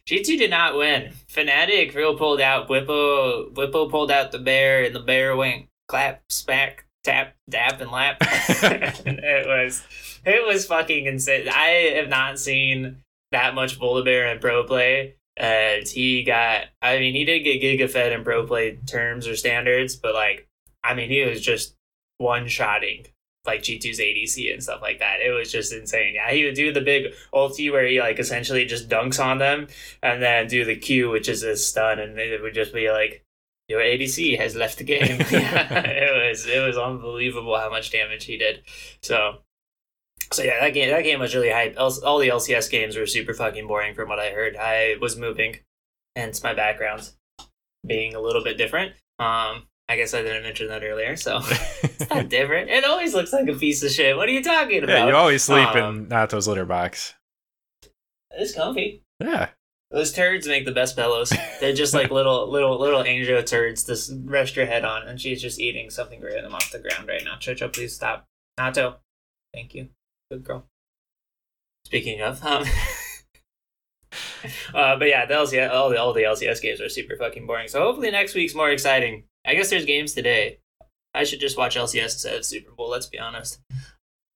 [0.08, 1.14] G2 did not win.
[1.32, 2.68] Fnatic real pulled out.
[2.68, 7.92] Bwipo Bwipo pulled out the bear, and the bear went clap, smack, tap, dap, and
[7.92, 8.18] lap.
[8.22, 9.84] And it was
[10.26, 11.48] it was fucking insane.
[11.50, 12.98] I have not seen
[13.32, 15.16] that much Volibear in pro play.
[15.38, 19.38] And he got, I mean, he did get Giga Fed in pro play terms or
[19.38, 20.50] standards, but like,
[20.84, 21.76] I mean, he was just
[22.18, 23.06] one shotting
[23.50, 25.22] like G2's ADC and stuff like that.
[25.22, 26.14] It was just insane.
[26.16, 29.68] Yeah, he would do the big ulti where he like essentially just dunks on them
[30.04, 33.24] and then do the Q, which is a stun, and it would just be like,
[33.68, 35.20] your ADC has left the game.
[35.32, 38.62] yeah, it was it was unbelievable how much damage he did.
[39.02, 39.40] So
[40.32, 41.76] so yeah, that game that game was really hype.
[41.78, 44.56] All the LCS games were super fucking boring from what I heard.
[44.58, 45.58] I was moving,
[46.16, 47.12] hence my background
[47.86, 48.94] being a little bit different.
[49.18, 51.38] Um, I guess I didn't mention that earlier, so
[51.84, 52.70] it's not different.
[52.70, 54.16] It always looks like a piece of shit.
[54.16, 54.90] What are you talking about?
[55.00, 57.16] yeah, you always sleep Um, in Nato's litter box.
[58.32, 59.02] It's comfy.
[59.20, 59.50] Yeah.
[59.92, 61.34] Those turds make the best pillows.
[61.60, 65.42] They're just like little, little, little angel turds to rest your head on, and she's
[65.42, 67.38] just eating something random off the ground right now.
[67.38, 68.28] Chocho, please stop.
[68.60, 68.98] Nato,
[69.56, 69.90] thank you.
[70.32, 70.66] Good girl.
[71.86, 72.64] Speaking of, um,
[74.76, 77.68] uh, but yeah, the LCS, all the all the LCS games are super fucking boring.
[77.68, 79.24] So hopefully next week's more exciting.
[79.50, 80.60] I guess there's games today.
[81.16, 82.88] I should just watch LCS instead of Super Bowl.
[82.88, 83.60] Let's be honest.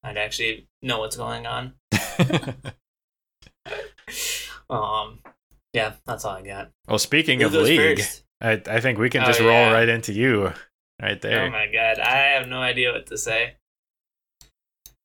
[0.04, 1.74] I'd actually know what's going on.
[4.70, 5.20] Um,
[5.74, 6.72] yeah, that's all I got.
[6.88, 8.24] well, speaking Who of league, first?
[8.42, 10.52] I, I think we can Oh, just roll right into you
[11.02, 11.44] right there.
[11.44, 13.56] Oh my god, I have no idea what to say.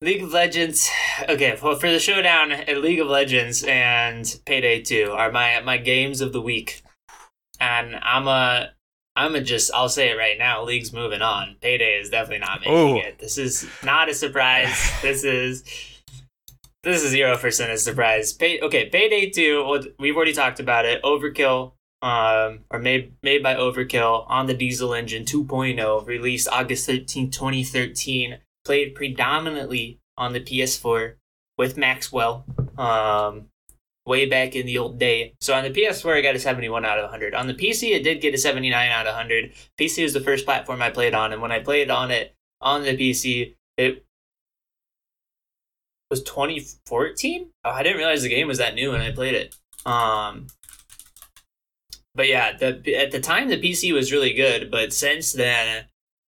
[0.01, 0.88] League of Legends.
[1.29, 5.77] Okay, well, for the showdown at League of Legends and Payday Two are my my
[5.77, 6.83] games of the week,
[7.61, 8.71] and I'm a
[9.18, 10.62] I'm a just I'll say it right now.
[10.64, 11.57] League's moving on.
[11.61, 12.96] Payday is definitely not making Oh.
[12.96, 13.18] it.
[13.18, 14.92] This is not a surprise.
[15.02, 15.64] this is
[16.85, 18.33] this is zero percent a surprise.
[18.33, 19.81] Pay, okay, Payday Two.
[19.98, 21.02] We've already talked about it.
[21.02, 27.31] Overkill um, or made made by Overkill on the Diesel Engine 2.0, released August 13,
[27.31, 31.14] 2013, played predominantly on the PS4
[31.57, 32.44] with Maxwell,
[32.78, 33.46] um,
[34.09, 35.35] way back in the old day.
[35.40, 37.35] So on the PS4, I got a 71 out of 100.
[37.35, 39.53] On the PC, it did get a 79 out of 100.
[39.79, 42.83] PC was the first platform I played on, and when I played on it on
[42.83, 44.05] the PC, it
[46.11, 47.51] was 2014.
[47.64, 49.55] Oh, I didn't realize the game was that new when I played it.
[49.87, 50.47] Um,
[52.14, 55.85] but yeah, the at the time the PC was really good, but since then,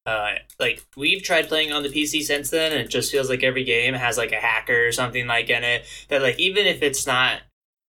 [0.06, 3.42] uh, like we've tried playing on the PC since then, and it just feels like
[3.42, 6.82] every game has like a hacker or something like in it that like even if
[6.82, 7.40] it's not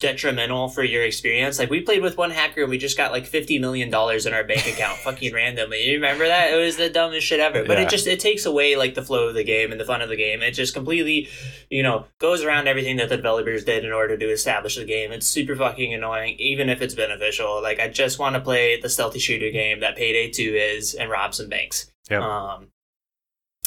[0.01, 3.25] detrimental for your experience, like we played with one hacker and we just got like
[3.25, 5.83] fifty million dollars in our bank account, fucking randomly.
[5.87, 6.51] You remember that?
[6.51, 7.63] It was the dumbest shit ever.
[7.63, 7.85] But Yeah.
[7.85, 10.09] it just it takes away like the flow of the game and the fun of
[10.09, 10.41] the game.
[10.41, 11.29] It just completely
[11.69, 15.13] you know, goes around everything that the developers did in order to establish the game.
[15.13, 17.61] It's super fucking annoying, even if it's beneficial.
[17.61, 21.09] Like, I just want to play the stealthy shooter game that Payday 2 is and
[21.09, 21.89] rob some banks.
[22.09, 22.21] Yep.
[22.21, 22.67] Um,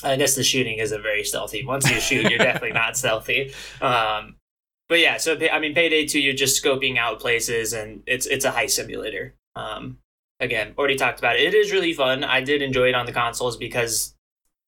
[0.03, 1.65] I guess the shooting isn't very stealthy.
[1.65, 3.55] Once you shoot, you're definitely not stealthy.
[3.81, 4.37] Um,
[4.89, 8.45] but yeah, so I mean, Payday 2, you're just scoping out places, and it's it's
[8.45, 9.35] a heist simulator.
[9.57, 9.99] Um,
[10.41, 11.43] again, already talked about it.
[11.43, 12.25] It is really fun.
[12.25, 14.15] I did enjoy it on the consoles because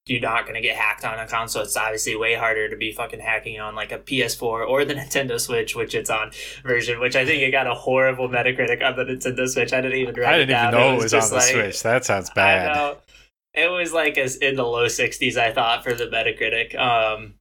[0.06, 1.62] you're not going to get hacked on a console.
[1.62, 5.38] It's obviously way harder to be fucking hacking on like a PS4 or the Nintendo
[5.40, 6.30] Switch, which it's on
[6.62, 9.72] version, which I think it got a horrible Metacritic on the Nintendo Switch.
[9.72, 11.82] I didn't even write I didn't even know it was, on the like- Switch.
[11.82, 12.98] That sounds bad.
[13.52, 16.78] It was like as in the low 60s, I thought, for the Metacritic.
[16.78, 17.34] Um,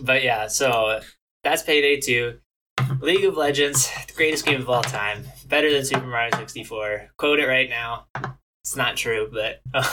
[0.00, 1.00] but yeah, so
[1.46, 2.40] that's Payday 2.
[3.00, 5.24] League of Legends, the greatest game of all time.
[5.48, 7.10] Better than Super Mario 64.
[7.16, 8.06] Quote it right now.
[8.64, 9.60] It's not true, but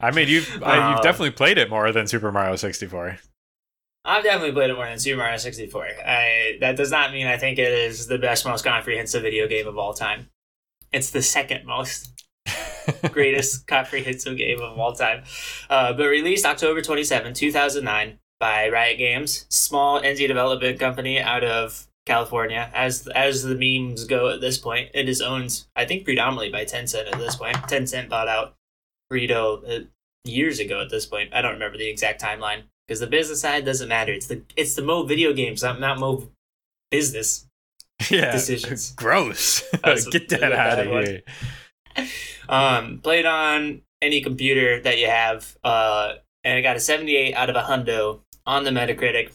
[0.00, 3.18] I mean, you've uh, Um, you've definitely played it more than Super Mario 64.
[4.04, 5.86] I've definitely played it more than Super Mario 64.
[6.04, 9.68] I, that does not mean I think it is the best, most comprehensive video game
[9.68, 10.28] of all time.
[10.92, 12.24] It's the second most
[13.12, 15.22] greatest comprehensive game of all time.
[15.70, 21.86] Uh, but released October 27, 2009 by Riot Games, small indie development company out of
[22.04, 22.70] California.
[22.74, 26.66] As as the memes go at this point, it is owned, I think, predominantly by
[26.66, 27.56] Tencent at this point.
[27.56, 28.54] Tencent bought out
[29.10, 29.78] Rito uh,
[30.26, 31.32] years ago at this point.
[31.32, 34.12] I don't remember the exact timeline because the business side doesn't matter.
[34.12, 36.28] It's the it's the Mo video games, not not Mo
[36.90, 37.46] business.
[38.10, 38.90] yeah, decisions.
[38.96, 39.62] gross.
[40.10, 41.22] Get that out of here.
[42.46, 47.48] Um, played on any computer that you have, uh, and I got a 78 out
[47.48, 49.32] of a hundo on the Metacritic.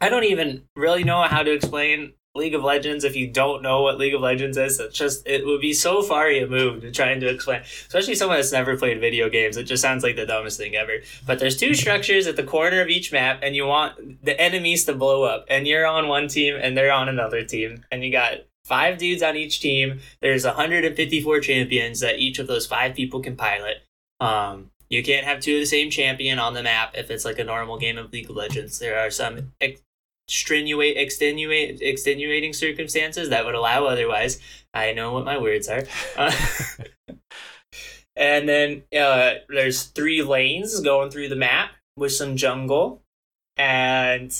[0.00, 3.82] I don't even really know how to explain League of Legends if you don't know
[3.82, 4.78] what League of Legends is.
[4.78, 8.76] It's just it would be so far removed trying to explain, especially someone that's never
[8.76, 9.56] played video games.
[9.56, 10.98] It just sounds like the dumbest thing ever.
[11.26, 14.84] But there's two structures at the corner of each map, and you want the enemies
[14.84, 18.12] to blow up, and you're on one team and they're on another team, and you
[18.12, 20.00] got five dudes on each team.
[20.20, 23.78] There's 154 champions that each of those five people can pilot.
[24.20, 27.38] Um, you can't have two of the same champion on the map if it's like
[27.38, 28.78] a normal game of League of Legends.
[28.78, 29.82] There are some ex-
[30.28, 34.38] extenuate, extenuate, extenuating circumstances that would allow otherwise.
[34.74, 35.84] I know what my words are.
[36.16, 36.32] Uh,
[38.16, 43.02] and then uh, there's three lanes going through the map with some jungle,
[43.56, 44.34] and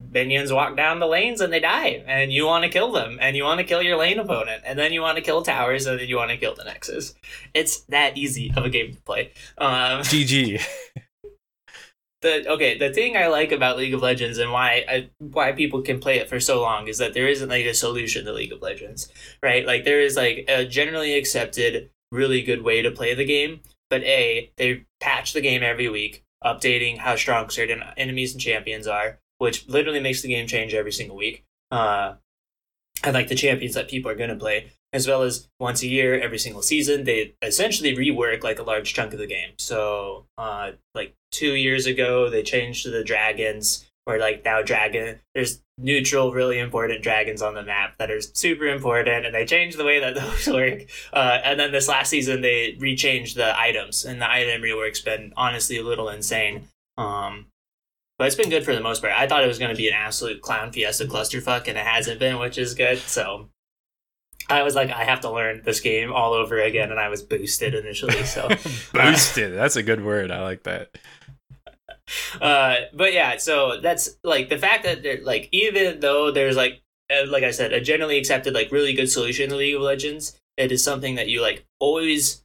[0.00, 3.36] minions walk down the lanes and they die, and you want to kill them, and
[3.36, 5.98] you want to kill your lane opponent, and then you want to kill towers, and
[5.98, 7.14] then you want to kill the nexus.
[7.54, 9.32] It's that easy of a game to play.
[9.58, 9.68] Um,
[10.02, 10.64] GG.
[12.20, 15.82] the okay the thing i like about league of legends and why I, why people
[15.82, 18.52] can play it for so long is that there isn't like a solution to league
[18.52, 19.08] of legends
[19.40, 23.60] right like there is like a generally accepted really good way to play the game
[23.88, 28.88] but a they patch the game every week updating how strong certain enemies and champions
[28.88, 31.44] are which literally makes the game change every single week.
[31.70, 32.14] Uh
[33.04, 35.86] and like the champions that people are going to play as well as once a
[35.86, 39.50] year every single season they essentially rework like a large chunk of the game.
[39.58, 45.20] So uh like two years ago they changed to the dragons where like now dragon
[45.34, 49.76] there's neutral really important dragons on the map that are super important and they changed
[49.76, 50.82] the way that those work.
[51.12, 55.32] Uh, and then this last season they rechanged the items and the item rework's been
[55.36, 56.68] honestly a little insane.
[56.96, 57.46] Um
[58.18, 59.14] but it's been good for the most part.
[59.14, 62.18] I thought it was going to be an absolute clown fiesta clusterfuck, and it hasn't
[62.18, 62.98] been, which is good.
[62.98, 63.48] So
[64.50, 67.22] I was like, I have to learn this game all over again, and I was
[67.22, 68.24] boosted initially.
[68.24, 68.48] So
[68.92, 69.54] Boosted.
[69.54, 70.30] That's a good word.
[70.30, 70.90] I like that.
[72.40, 76.80] uh but yeah so that's like the fact that they're like even though there's like
[77.10, 80.38] uh, like i said a generally accepted like really good solution to league of legends
[80.56, 82.42] it is something that you like always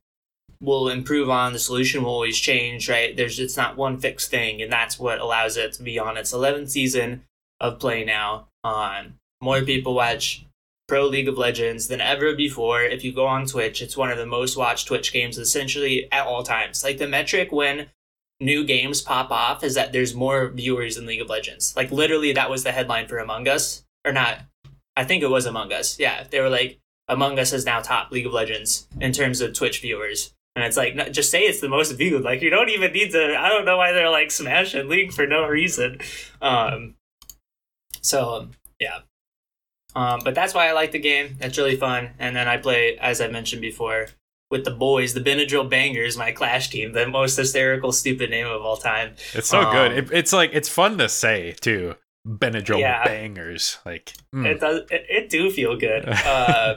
[0.63, 4.62] will improve on the solution will always change right there's it's not one fixed thing
[4.62, 7.23] and that's what allows it to be on its 11th season
[7.60, 10.45] of play now on more people watch
[10.88, 14.17] pro league of legends than ever before if you go on twitch it's one of
[14.17, 17.88] the most watched twitch games essentially at all times like the metric when
[18.43, 21.73] new games pop off is that there's more viewers in League of Legends.
[21.76, 24.39] Like literally that was the headline for Among Us or not.
[24.95, 25.99] I think it was Among Us.
[25.99, 29.54] Yeah, they were like Among Us is now top League of Legends in terms of
[29.54, 30.34] Twitch viewers.
[30.55, 32.21] And it's like just say it's the most viewed.
[32.23, 35.25] Like you don't even need to I don't know why they're like smashing League for
[35.25, 35.99] no reason.
[36.41, 36.95] Um
[38.01, 38.99] so yeah.
[39.95, 41.37] Um, but that's why I like the game.
[41.39, 42.09] It's really fun.
[42.17, 44.07] And then I play, as I mentioned before,
[44.49, 48.63] with the boys, the Benadryl Bangers, my Clash team, the most hysterical, stupid name of
[48.63, 49.13] all time.
[49.35, 49.91] It's so Um, good.
[49.91, 51.95] It, it's like it's fun to say too.
[52.27, 53.03] Benadryl Yeah.
[53.05, 53.77] bangers.
[53.85, 54.45] Like mm.
[54.47, 54.81] It does.
[54.89, 56.05] It, it do feel good.
[56.25, 56.75] Uh,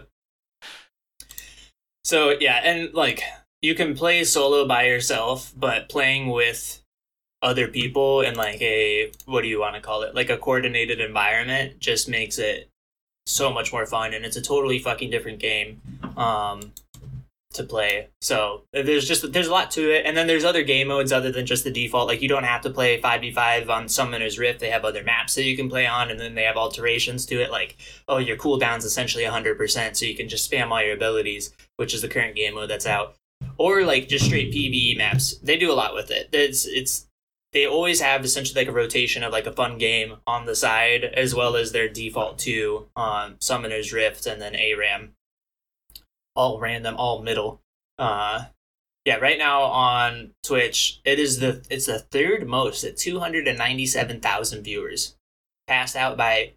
[2.04, 3.22] so yeah, and like
[3.66, 6.81] you can play solo by yourself, but playing with
[7.42, 10.14] other people in like a what do you want to call it?
[10.14, 12.70] Like a coordinated environment just makes it
[13.26, 15.81] so much more fun, and it's a totally fucking different game.
[16.16, 16.72] Um,
[17.57, 18.09] to play.
[18.20, 21.33] So there's just there's a lot to it, and then there's other game modes other
[21.33, 22.07] than just the default.
[22.07, 24.61] Like you don't have to play five v five on Summoner's Rift.
[24.61, 27.42] They have other maps that you can play on, and then they have alterations to
[27.42, 27.50] it.
[27.50, 27.76] Like
[28.09, 31.94] oh, your cooldown's essentially hundred percent, so you can just spam all your abilities, which
[31.94, 33.16] is the current game mode that's out.
[33.59, 35.38] Or like just straight PVE maps.
[35.38, 36.29] They do a lot with it.
[36.33, 37.07] It's it's
[37.53, 41.05] they always have essentially like a rotation of like a fun game on the side
[41.05, 45.12] as well as their default two on Summoner's Rift and then ARAM
[46.37, 47.62] all random, all middle.
[47.99, 48.45] Uh,
[49.05, 53.49] yeah, right now on Twitch, it is the it's the third most at two hundred
[53.49, 55.16] and ninety seven thousand viewers,
[55.66, 56.53] passed out by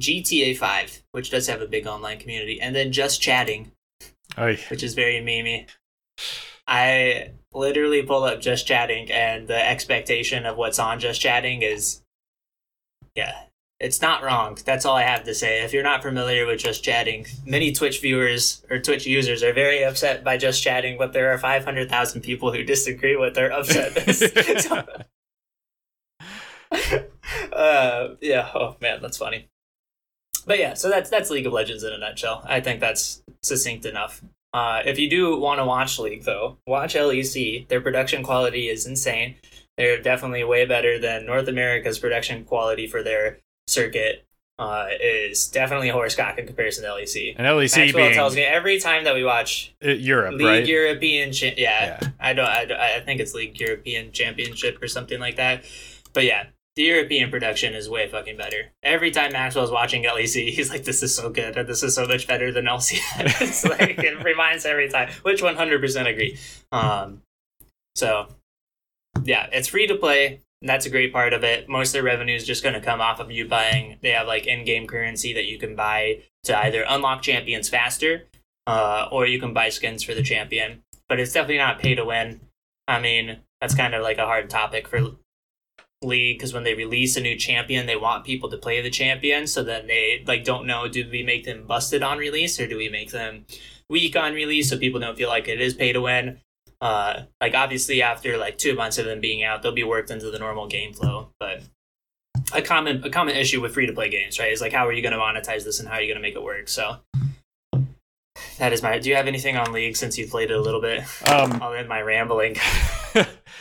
[0.00, 3.72] GTA Five, which does have a big online community, and then just chatting,
[4.38, 4.58] Oy.
[4.70, 5.68] which is very memey.
[6.66, 12.02] I literally pull up just chatting, and the expectation of what's on just chatting is,
[13.14, 13.42] yeah,
[13.80, 14.58] it's not wrong.
[14.64, 15.62] That's all I have to say.
[15.62, 19.82] If you're not familiar with just chatting, many Twitch viewers or Twitch users are very
[19.82, 24.60] upset by just chatting, but there are 500,000 people who disagree with their upsetness.
[26.70, 27.06] so,
[27.52, 28.50] uh, yeah.
[28.54, 29.48] Oh man, that's funny.
[30.46, 32.44] But yeah, so that's that's League of Legends in a nutshell.
[32.46, 34.22] I think that's succinct enough.
[34.52, 37.68] Uh, if you do want to watch League, though, watch LEC.
[37.68, 39.36] Their production quality is insane.
[39.76, 44.26] They're definitely way better than North America's production quality for their circuit.
[44.58, 47.34] Uh, is definitely a horse cock in comparison to LEC.
[47.38, 50.66] And LEC Maxwell being tells me every time that we watch uh, Europe, League right?
[50.66, 52.00] European, yeah, Yeah.
[52.20, 55.64] I don't, I don't, I think it's League European Championship or something like that.
[56.12, 56.48] But yeah,
[56.80, 58.72] the European production is way fucking better.
[58.82, 62.06] Every time Maxwell's watching LEC, he's like, "This is so good, and this is so
[62.06, 63.02] much better than LCS."
[63.42, 66.38] it's like it reminds every time, which one hundred percent agree.
[66.72, 67.20] Um,
[67.94, 68.28] so
[69.24, 70.40] yeah, it's free to play.
[70.62, 71.68] and That's a great part of it.
[71.68, 73.98] Most of their revenue is just going to come off of you buying.
[74.00, 78.24] They have like in-game currency that you can buy to either unlock champions faster,
[78.66, 80.82] uh, or you can buy skins for the champion.
[81.10, 82.40] But it's definitely not pay to win.
[82.88, 85.10] I mean, that's kind of like a hard topic for
[86.02, 89.46] league because when they release a new champion, they want people to play the champion.
[89.46, 92.76] So then they like don't know: do we make them busted on release or do
[92.76, 93.44] we make them
[93.88, 96.40] weak on release so people don't feel like it is pay to win?
[96.80, 100.30] Uh, like obviously after like two months of them being out, they'll be worked into
[100.30, 101.30] the normal game flow.
[101.38, 101.62] But
[102.54, 104.92] a common a common issue with free to play games, right, is like how are
[104.92, 106.68] you going to monetize this and how are you going to make it work?
[106.68, 106.98] So.
[108.58, 108.98] That is my.
[108.98, 111.02] Do you have anything on League since you've played it a little bit?
[111.28, 112.56] Um, I'll end my rambling.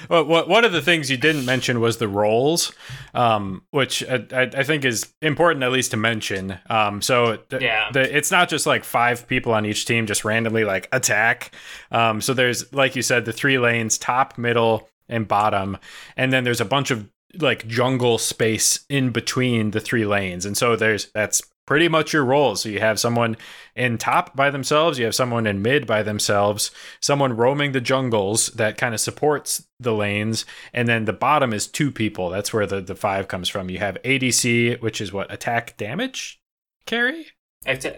[0.10, 2.72] well, what, one of the things you didn't mention was the roles,
[3.14, 6.60] um, which I, I I think is important at least to mention.
[6.70, 7.90] Um, so th- Yeah.
[7.92, 11.52] the, it's not just like five people on each team just randomly like attack.
[11.92, 15.78] Um, so there's like you said the three lanes, top, middle, and bottom,
[16.16, 20.56] and then there's a bunch of like jungle space in between the three lanes, and
[20.58, 22.64] so there's that's pretty much your roles.
[22.64, 23.38] So you have someone
[23.76, 28.48] in top by themselves, you have someone in mid by themselves, someone roaming the jungles
[28.48, 32.32] that kind of supports the lanes, and then the bottom is two people.
[32.32, 33.70] That's where the, the five comes from.
[33.70, 36.42] You have ADC, which is what attack damage
[36.88, 37.28] carry,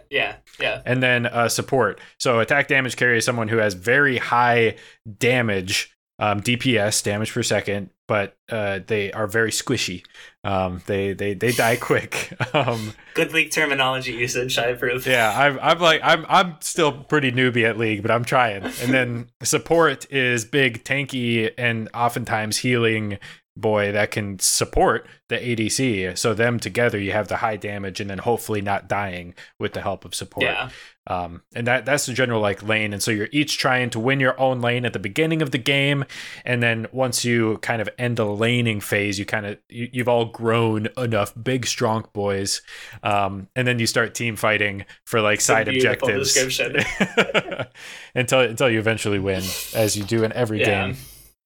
[0.10, 0.82] yeah, yeah.
[0.86, 2.02] and then uh, support.
[2.20, 4.76] So attack damage carry is someone who has very high
[5.18, 10.06] damage, um, DPS damage per second, but uh, they are very squishy.
[10.44, 12.34] Um, they they they die quick.
[12.54, 15.08] um, Good league terminology usage, I approve.
[15.08, 18.64] yeah, I'm I'm like I'm I'm still pretty newbie at League, but I'm trying.
[18.64, 23.18] And then support is big, tanky, and oftentimes healing
[23.56, 26.18] boy that can support the ADC.
[26.18, 29.82] So them together, you have the high damage, and then hopefully not dying with the
[29.82, 30.48] help of support.
[30.48, 30.70] Yeah.
[31.12, 32.94] Um, and that that's the general like lane.
[32.94, 35.58] And so you're each trying to win your own lane at the beginning of the
[35.58, 36.06] game,
[36.46, 40.08] and then once you kind of end the laning phase, you kind of you, you've
[40.08, 42.62] all grown enough, big strong boys,
[43.04, 46.38] um, and then you start team fighting for like side objectives
[48.16, 49.44] until until you eventually win,
[49.76, 50.88] as you do in every Yeah.
[50.88, 50.98] game.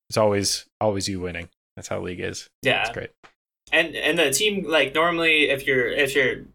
[0.09, 1.49] It's always always you winning.
[1.75, 2.49] That's how league is.
[2.61, 2.81] Yeah.
[2.81, 3.09] It's great.
[3.71, 6.45] and and the team like normally if you're if you're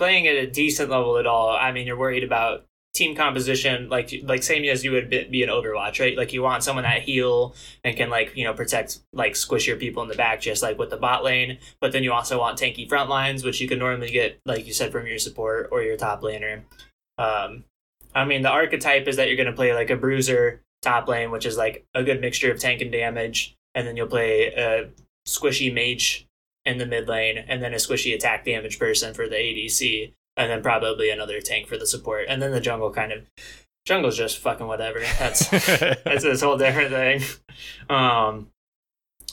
[0.00, 4.12] playing at a decent level at all i mean you're worried about team composition like
[4.24, 6.16] like same as you would be, in overwatch right?
[6.16, 9.76] Like you want someone that heal and can like you know protect like squish your
[9.76, 11.58] people in the back just like with the bot lane.
[11.80, 14.72] But then you also want tanky front lines which you can normally get like you
[14.72, 16.62] said from your support or your top laner.
[17.16, 17.64] Um
[18.14, 21.30] i mean the archetype is that you're going to play like a bruiser top lane
[21.30, 24.88] which is like a good mixture of tank and damage and then you'll play a
[25.28, 26.26] squishy mage
[26.64, 30.50] in the mid lane, and then a squishy attack damage person for the ADC, and
[30.50, 33.26] then probably another tank for the support, and then the jungle kind of
[33.86, 35.00] jungle's just fucking whatever.
[35.18, 37.22] That's that's this whole different thing.
[37.88, 38.48] Um,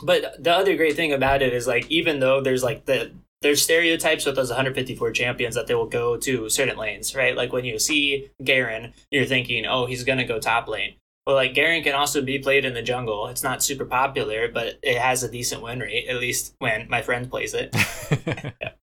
[0.04, 3.12] but the other great thing about it is like even though there's like the
[3.42, 7.36] there's stereotypes with those 154 champions that they will go to certain lanes, right?
[7.36, 10.96] Like when you see Garen, you're thinking, oh, he's gonna go top lane.
[11.28, 13.28] Well, like Garen can also be played in the jungle.
[13.28, 17.02] It's not super popular, but it has a decent win rate, at least when my
[17.02, 17.76] friend plays it.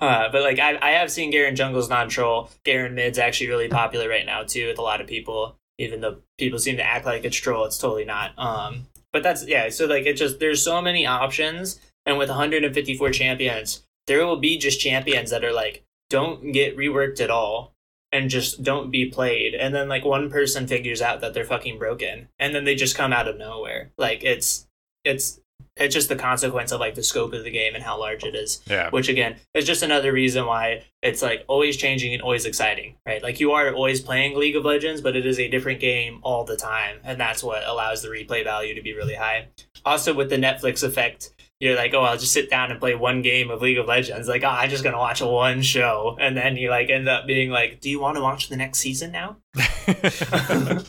[0.00, 2.50] Uh, but like I, I have seen Garen jungles non-troll.
[2.64, 5.58] Garen mid's actually really popular right now too with a lot of people.
[5.76, 8.32] Even though people seem to act like it's troll, it's totally not.
[8.38, 9.68] Um, but that's yeah.
[9.68, 14.56] So like it just there's so many options, and with 154 champions, there will be
[14.56, 17.74] just champions that are like don't get reworked at all
[18.12, 19.54] and just don't be played.
[19.54, 22.96] And then like one person figures out that they're fucking broken, and then they just
[22.96, 23.90] come out of nowhere.
[23.98, 24.66] Like it's
[25.04, 25.40] it's
[25.76, 28.34] it's just the consequence of like the scope of the game and how large it
[28.34, 28.60] is.
[28.66, 28.90] Yeah.
[28.90, 33.22] Which again is just another reason why it's like always changing and always exciting, right?
[33.22, 36.44] Like you are always playing League of Legends, but it is a different game all
[36.44, 39.48] the time, and that's what allows the replay value to be really high.
[39.84, 41.30] Also, with the Netflix effect,
[41.60, 44.28] you're like, oh, I'll just sit down and play one game of League of Legends.
[44.28, 47.50] Like, oh, I'm just gonna watch one show, and then you like end up being
[47.50, 49.36] like, do you want to watch the next season now?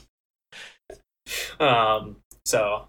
[1.60, 2.18] um.
[2.46, 2.88] So.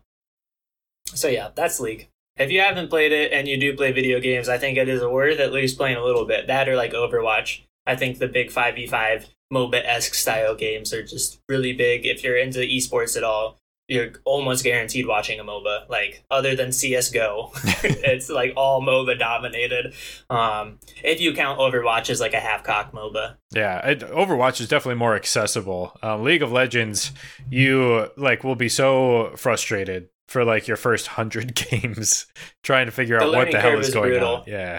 [1.07, 2.09] So yeah, that's League.
[2.37, 5.03] If you haven't played it and you do play video games, I think it is
[5.03, 6.47] worth at least playing a little bit.
[6.47, 7.63] That or like Overwatch.
[7.87, 12.07] I think the big five v five MOBA esque style games are just really big.
[12.07, 13.59] If you're into esports at all,
[13.91, 15.89] you're almost guaranteed watching a MOBA.
[15.89, 17.51] Like other than CS:GO,
[17.83, 19.93] it's like all MOBA dominated.
[20.31, 23.37] Um, if you count Overwatch as like a half cock MOBA.
[23.53, 25.99] Yeah, it, Overwatch is definitely more accessible.
[26.03, 27.11] Uh, League of Legends,
[27.51, 32.27] you like will be so frustrated for like your first hundred games
[32.63, 34.37] trying to figure The out what the hell is is going brutal.
[34.37, 34.45] on.
[34.47, 34.79] Yeah,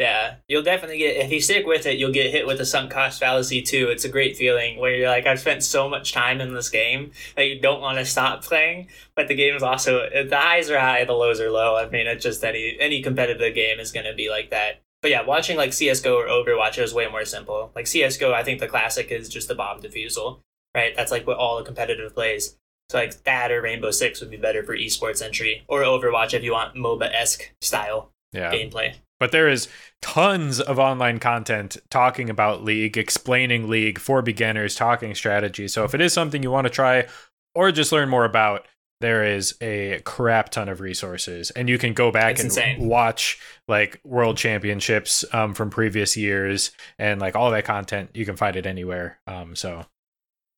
[0.00, 2.90] Yeah, you'll definitely get if you stick with it, you'll get hit with the sunk
[2.90, 3.88] cost fallacy too.
[3.90, 7.12] It's a great feeling where you're like, I've spent so much time in this game
[7.36, 10.80] that you don't want to stop playing, but the game is also the highs are
[10.80, 11.76] high, the lows are low.
[11.76, 14.80] I mean, it's just any any competitive game is going to be like that.
[15.02, 17.70] But yeah, watching like CS:GO or Overwatch is way more simple.
[17.76, 20.40] Like CS:GO, I think the classic is just the bomb defusal,
[20.74, 20.96] right?
[20.96, 22.56] That's like what all the competitive plays.
[22.88, 26.42] So like that or Rainbow Six would be better for esports entry, or Overwatch if
[26.42, 28.50] you want MOBA esque style yeah.
[28.50, 28.94] gameplay.
[29.20, 29.68] But there is
[30.02, 35.68] tons of online content talking about League, explaining League for beginners, talking strategy.
[35.68, 37.06] So if it is something you want to try
[37.54, 38.66] or just learn more about,
[39.00, 42.86] there is a crap ton of resources, and you can go back It's and insane.
[42.88, 48.10] watch like world championships um, from previous years and like all that content.
[48.14, 49.18] You can find it anywhere.
[49.26, 49.86] Um, so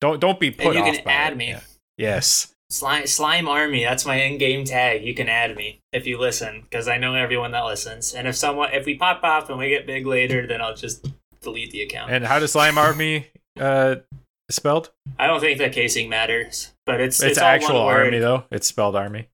[0.00, 0.96] don't don't be put and you off.
[0.96, 1.36] can add it.
[1.36, 1.48] me.
[1.50, 1.60] Yeah.
[1.98, 2.52] Yes.
[2.72, 5.04] Slime, Slime Army, that's my in-game tag.
[5.04, 8.14] You can add me if you listen, because I know everyone that listens.
[8.14, 11.06] And if someone, if we pop off and we get big later, then I'll just
[11.42, 12.10] delete the account.
[12.10, 13.26] And how does Slime Army
[13.60, 13.96] uh,
[14.50, 14.90] spelled?
[15.18, 18.44] I don't think that casing matters, but it's It's, it's, actual army though.
[18.50, 19.28] It's spelled army.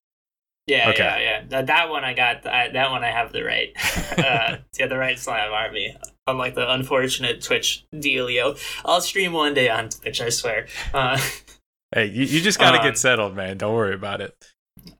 [0.66, 1.05] Yeah, Okay.
[1.05, 1.45] yeah, yeah.
[1.49, 2.47] That, that one I got.
[2.47, 3.72] I, that one I have the right.
[4.18, 5.97] uh, yeah, the right Slime Army.
[6.26, 10.20] Unlike the unfortunate Twitch dealio, I'll stream one day on Twitch.
[10.20, 10.66] I swear.
[10.93, 11.18] Uh,
[11.93, 13.57] Hey, you, you just gotta Um, get settled, man.
[13.59, 14.34] Don't worry about it.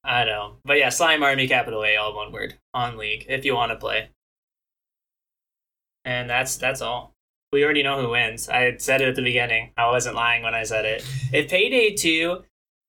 [0.03, 0.57] I know.
[0.65, 3.77] But yeah, Slime Army, capital A, all one word on League if you want to
[3.77, 4.11] play.
[6.05, 7.15] And that's that's all.
[7.53, 8.49] We already know who wins.
[8.49, 9.73] I had said it at the beginning.
[9.77, 11.05] I wasn't lying when I said it.
[11.33, 12.45] If Payday 2,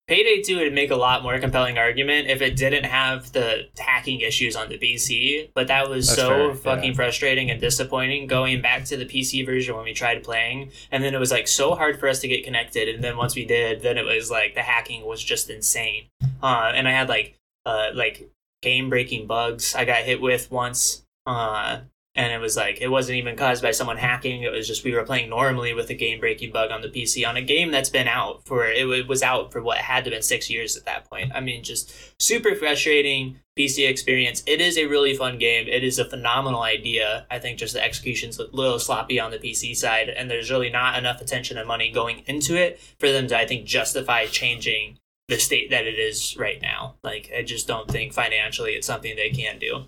[0.10, 4.22] Payday 2 would make a lot more compelling argument if it didn't have the hacking
[4.22, 6.96] issues on the PC, but that was That's so fair, fucking yeah.
[6.96, 11.14] frustrating and disappointing going back to the PC version when we tried playing, and then
[11.14, 13.82] it was like so hard for us to get connected, and then once we did,
[13.82, 16.08] then it was like the hacking was just insane
[16.42, 17.36] uh, and I had like
[17.66, 18.30] uh, like
[18.62, 21.82] game breaking bugs I got hit with once, uh,
[22.20, 24.44] and it was like it wasn't even caused by someone hacking.
[24.44, 27.26] It was just we were playing normally with a game breaking bug on the PC
[27.26, 30.18] on a game that's been out for it was out for what had to have
[30.18, 31.32] been six years at that point.
[31.34, 34.44] I mean, just super frustrating PC experience.
[34.46, 35.70] It is a really fun game.
[35.70, 37.26] It is a phenomenal idea.
[37.32, 40.70] I think just the execution's a little sloppy on the PC side, and there's really
[40.70, 44.98] not enough attention and money going into it for them to I think justify changing
[45.30, 46.96] the state that it is right now.
[47.02, 49.86] Like, I just don't think financially it's something they can do.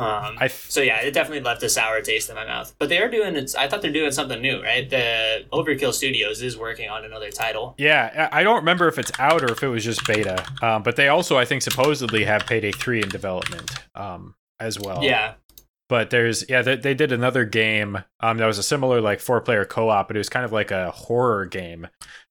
[0.00, 2.74] Um, f- so yeah, it definitely left a sour taste in my mouth.
[2.78, 3.54] But they are doing it.
[3.58, 4.88] I thought they're doing something new, right?
[4.88, 7.74] The Overkill Studios is working on another title.
[7.78, 10.44] yeah, I I don't remember if it's out or if it was just beta.
[10.62, 15.02] Um, but they also, I think, supposedly have Payday Three in development um, as well.
[15.04, 15.34] Yeah,
[15.88, 19.40] But there's yeah, they, they did another game um, that was a similar like four
[19.40, 21.88] player co op, but it was kind of like a horror game.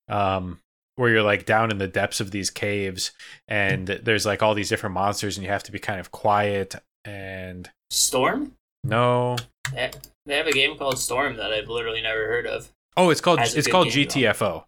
[0.07, 0.59] Um,
[0.95, 3.13] where you're like down in the depths of these caves
[3.47, 6.76] and there's like all these different monsters and you have to be kind of quiet
[7.05, 8.53] and Storm.
[8.83, 9.35] no
[9.73, 9.91] They
[10.25, 12.71] they have a game called Storm that I've literally never heard of.
[12.97, 14.65] oh it's called Has a it's good called game, gtfo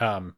[0.00, 0.36] um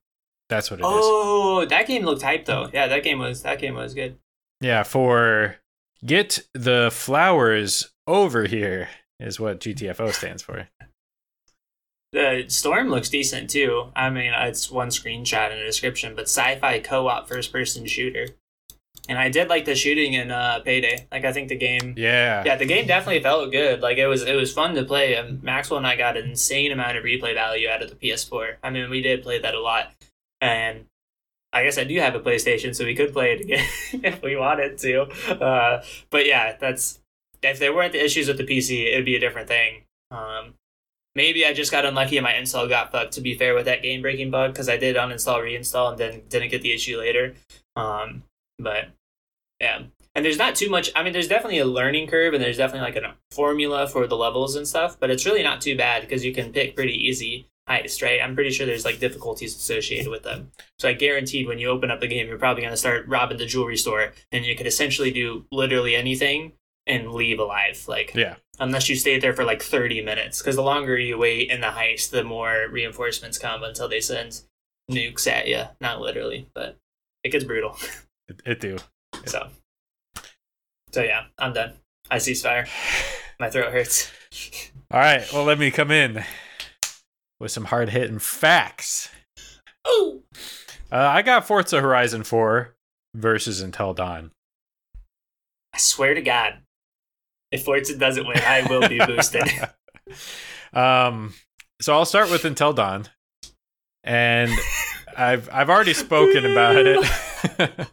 [0.49, 0.89] that's what it is.
[0.91, 2.69] Oh, that game looked hype though.
[2.75, 4.19] Yeah, that game was that game was good.
[4.61, 5.57] yeah for
[6.05, 8.89] get the flowers over here
[9.21, 10.69] is what gtfo stands for
[12.13, 13.91] The Storm looks decent too.
[13.97, 18.27] I mean, it's one screenshot in the description, but sci-fi co-op first-person shooter.
[19.09, 21.09] And I did like the shooting in uh, Payday.
[21.11, 23.81] Like, I think the game, yeah yeah, the game definitely felt good.
[23.81, 25.15] Like, it was it was fun to play.
[25.15, 28.57] And Maxwell and I got an insane amount of replay value out of the PS4.
[28.63, 29.93] I mean, we did play that a lot,
[30.41, 30.87] and
[31.53, 33.67] I guess I do have a PlayStation, so we could play it again
[34.05, 35.03] if we wanted to.
[35.33, 37.01] Uh, but yeah, that's
[37.43, 39.83] if there weren't the issues with the PC, it'd be a different thing.
[40.11, 40.55] Um,
[41.15, 43.13] maybe I just got unlucky and my install got fucked.
[43.15, 46.23] To be fair with that game breaking bug, because I did uninstall, reinstall, and then
[46.29, 47.35] didn't get the issue later.
[47.77, 48.23] Um,
[48.63, 48.91] but
[49.61, 49.83] Yeah.
[50.15, 50.91] And there's not too much.
[50.95, 54.17] I mean, there's definitely a learning curve, and there's definitely like a formula for the
[54.17, 54.99] levels and stuff.
[55.01, 58.21] But it's really not too bad because you can pick pretty easy heist, right?
[58.21, 60.51] I'm pretty sure there's like difficulties associated with them.
[60.79, 63.39] So I guaranteed when you open up the game, you're probably going to start robbing
[63.39, 66.53] the jewelry store, and you could essentially do literally anything
[66.87, 67.83] and leave alive.
[67.89, 68.35] Like, Yeah.
[68.59, 71.69] unless you stay there for like 30 minutes, because the longer you wait in the
[71.69, 74.43] heist, the more reinforcements come until they send
[74.91, 75.63] nukes at you.
[75.81, 76.77] Not literally, but
[77.25, 77.79] it gets brutal.
[78.33, 78.79] It, it do.
[79.27, 79.49] So,
[80.91, 81.75] so yeah, I'm done.
[82.11, 82.67] I ceasefire.
[83.39, 84.11] My throat hurts.
[84.91, 85.31] All right.
[85.33, 86.25] Well, let me come in
[87.41, 89.11] with some hard hitting facts.
[89.85, 90.23] Oh,
[90.91, 92.75] Uh, I got Forza Horizon 4
[93.15, 94.31] versus Until Dawn.
[95.75, 96.59] I swear to God,
[97.51, 99.43] if Forza doesn't win, I will be boosted.
[100.73, 101.35] um,
[101.81, 103.07] so I'll start with Until Dawn,
[104.05, 104.51] and
[105.17, 107.89] I've I've already spoken about it.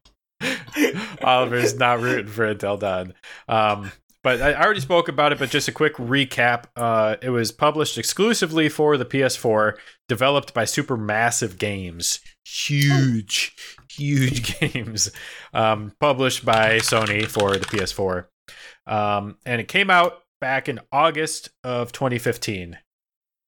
[1.22, 3.14] Oliver's not rooting for Until Dawn.
[3.48, 3.90] Um,
[4.22, 6.64] but I I already spoke about it, but just a quick recap.
[6.76, 9.76] Uh, it was published exclusively for the PS4,
[10.08, 12.20] developed by Supermassive Games.
[12.44, 13.54] Huge,
[13.90, 15.10] huge games.
[15.52, 18.26] Um, published by Sony for the PS4.
[18.86, 22.78] Um, and it came out back in August of 2015.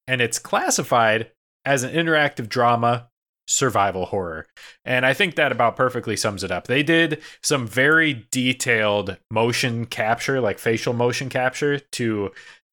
[0.07, 1.31] And it's classified
[1.65, 3.10] as an interactive drama
[3.51, 4.47] survival horror.
[4.85, 6.67] And I think that about perfectly sums it up.
[6.67, 12.31] They did some very detailed motion capture, like facial motion capture, to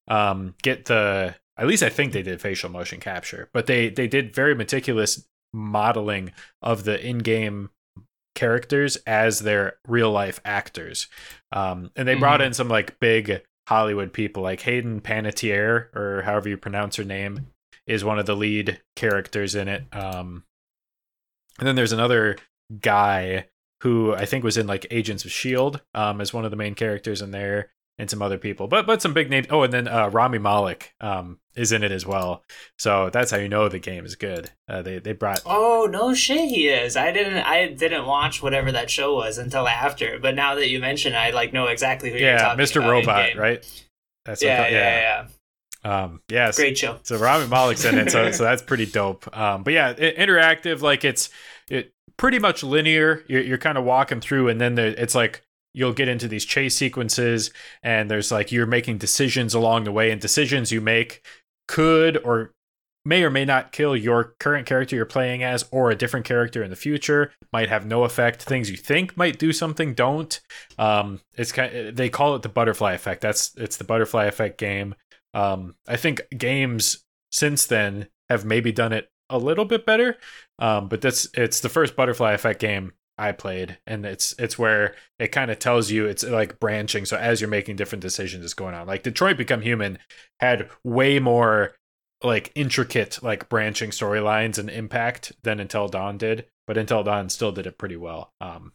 [0.07, 1.35] um, get the.
[1.59, 5.27] At least I think they did facial motion capture, but they they did very meticulous
[5.53, 7.71] modeling of the in-game
[8.35, 11.07] characters as their real life actors.
[11.51, 16.49] Um, and they brought in some like big Hollywood people, like Hayden Panettiere, or however
[16.49, 17.47] you pronounce her name,
[17.87, 19.83] is one of the lead characters in it.
[19.91, 20.43] Um,
[21.59, 22.37] and then there's another
[22.81, 23.47] guy
[23.81, 26.75] who I think was in like Agents of Shield, um, as one of the main
[26.75, 29.47] characters in there, and some other people, but but some big names.
[29.49, 32.43] Oh, and then uh, Rami Malek um, is in it as well.
[32.77, 34.51] So that's how you know the game is good.
[34.69, 36.95] Uh, they they brought oh no shit, he is.
[36.95, 37.37] I didn't.
[37.37, 40.19] I didn't watch whatever that show was until after.
[40.19, 42.77] But now that you mention, it, I like know exactly who you're talking Mr.
[42.77, 43.41] about Robot, in-game.
[43.41, 43.83] right?
[44.25, 45.27] That's what I Yeah, thought- yeah, yeah, yeah.
[45.83, 46.55] Um, yes.
[46.57, 46.99] Great show.
[47.03, 49.35] So Rami Malek's in it, so so that's pretty dope.
[49.37, 51.29] Um, but yeah, i interactive, like it's
[51.69, 53.23] it pretty much linear.
[53.27, 56.45] You're, you're kind of walking through, and then there, it's like you'll get into these
[56.45, 57.51] chase sequences,
[57.83, 61.25] and there's like you're making decisions along the way, and decisions you make
[61.67, 62.53] could or
[63.07, 66.61] may or may not kill your current character you're playing as or a different character
[66.61, 70.41] in the future might have no effect things you think might do something don't
[70.77, 74.93] um it's kind they call it the butterfly effect that's it's the butterfly effect game
[75.37, 80.17] um i think games since then have maybe done it a little bit better
[80.59, 84.95] um but that's it's the first butterfly effect game I played, and it's it's where
[85.17, 87.05] it kind of tells you it's like branching.
[87.05, 88.85] So as you're making different decisions, it's going on.
[88.85, 89.97] Like Detroit Become Human
[90.39, 91.75] had way more
[92.23, 97.51] like intricate like branching storylines and impact than Until Dawn did, but Until Dawn still
[97.51, 98.33] did it pretty well.
[98.39, 98.73] Um,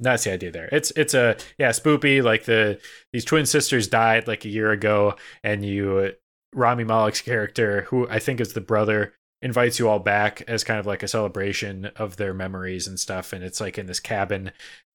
[0.00, 0.68] and that's the idea there.
[0.72, 2.80] It's it's a yeah spoopy like the
[3.12, 6.12] these twin sisters died like a year ago, and you
[6.54, 10.80] Rami Malek's character, who I think is the brother, invites you all back as kind
[10.80, 13.34] of like a celebration of their memories and stuff.
[13.34, 14.52] And it's like in this cabin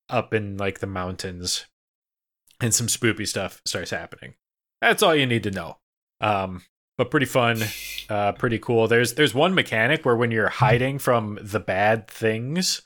[0.10, 1.68] up in like the mountains,
[2.60, 4.34] and some spoopy stuff starts happening.
[4.82, 5.78] That's all you need to know.
[6.20, 6.64] Um,
[6.98, 7.62] but pretty fun,
[8.10, 8.88] uh, pretty cool.
[8.88, 12.82] There's there's one mechanic where when you're hiding from the bad things,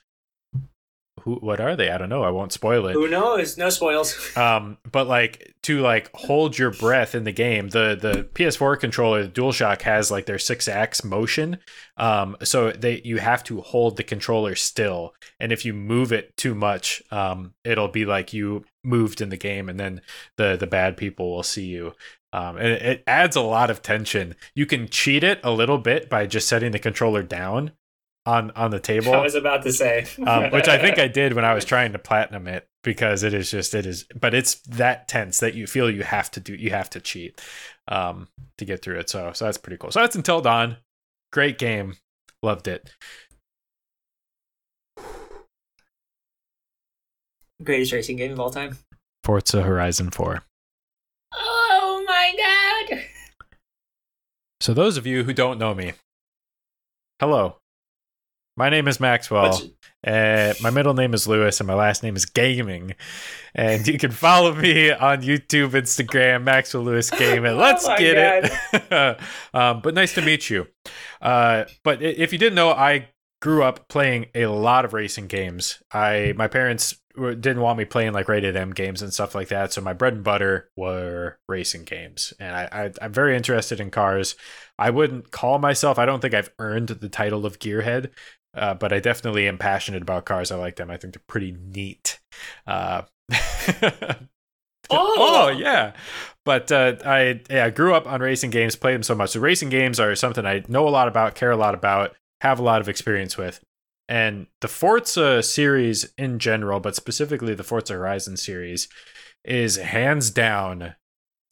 [1.20, 1.89] who what are they?
[1.89, 2.24] I don't know.
[2.24, 2.93] I won't spoil it.
[2.93, 3.57] Who knows?
[3.57, 4.15] No spoils.
[4.39, 9.24] Um, but like to like hold your breath in the game, the the PS4 controller,
[9.24, 11.57] the DualShock has like their six axis motion.
[11.97, 16.38] Um, so they you have to hold the controller still, and if you move it
[16.38, 20.01] too much, um, it'll be like you moved in the game, and then
[20.38, 21.93] the the bad people will see you.
[22.32, 24.36] Um, and it adds a lot of tension.
[24.53, 27.72] You can cheat it a little bit by just setting the controller down
[28.30, 30.05] on on the table I was about to say.
[30.25, 33.34] um, which I think I did when I was trying to platinum it because it
[33.34, 36.53] is just it is, but it's that tense that you feel you have to do
[36.55, 37.41] you have to cheat
[37.88, 38.27] um,
[38.57, 39.09] to get through it.
[39.09, 39.91] So so that's pretty cool.
[39.91, 40.77] So that's Until Dawn,
[41.34, 41.95] great game,
[42.43, 42.93] loved it.
[47.61, 48.77] Greatest racing game of all time.
[49.23, 50.43] Forza Horizon Four.
[51.34, 53.01] Oh my god!
[54.61, 55.93] So those of you who don't know me,
[57.19, 57.57] hello.
[58.60, 59.57] My name is Maxwell.
[60.05, 62.93] Uh, my middle name is Lewis, and my last name is Gaming.
[63.55, 67.55] And you can follow me on YouTube, Instagram, Maxwell Lewis Gaming.
[67.57, 69.22] Let's Oh get it.
[69.53, 70.68] um, but nice to meet you.
[71.22, 73.07] Uh, but if you didn't know, I
[73.41, 75.82] grew up playing a lot of racing games.
[75.93, 79.74] I my parents didn't want me playing like rated M games and stuff like that.
[79.74, 83.89] So my bread and butter were racing games, and I, I I'm very interested in
[83.89, 84.36] cars.
[84.78, 85.99] I wouldn't call myself.
[85.99, 88.12] I don't think I've earned the title of gearhead,
[88.55, 90.51] uh, but I definitely am passionate about cars.
[90.51, 90.89] I like them.
[90.89, 92.19] I think they're pretty neat.
[92.67, 93.03] Uh,
[94.89, 95.15] Oh!
[95.17, 95.93] oh yeah,
[96.45, 99.31] but uh, I yeah I grew up on racing games, played them so much.
[99.31, 102.59] So racing games are something I know a lot about, care a lot about, have
[102.59, 103.59] a lot of experience with.
[104.07, 108.87] And the Forza series in general, but specifically the Forza Horizon series,
[109.45, 110.95] is hands down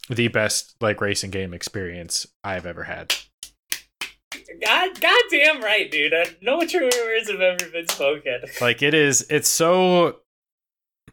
[0.09, 3.13] the best like racing game experience I've ever had.
[4.63, 6.13] God, goddamn right, dude.
[6.13, 8.41] Uh, no true words have ever been spoken.
[8.61, 10.19] Like it is, it's so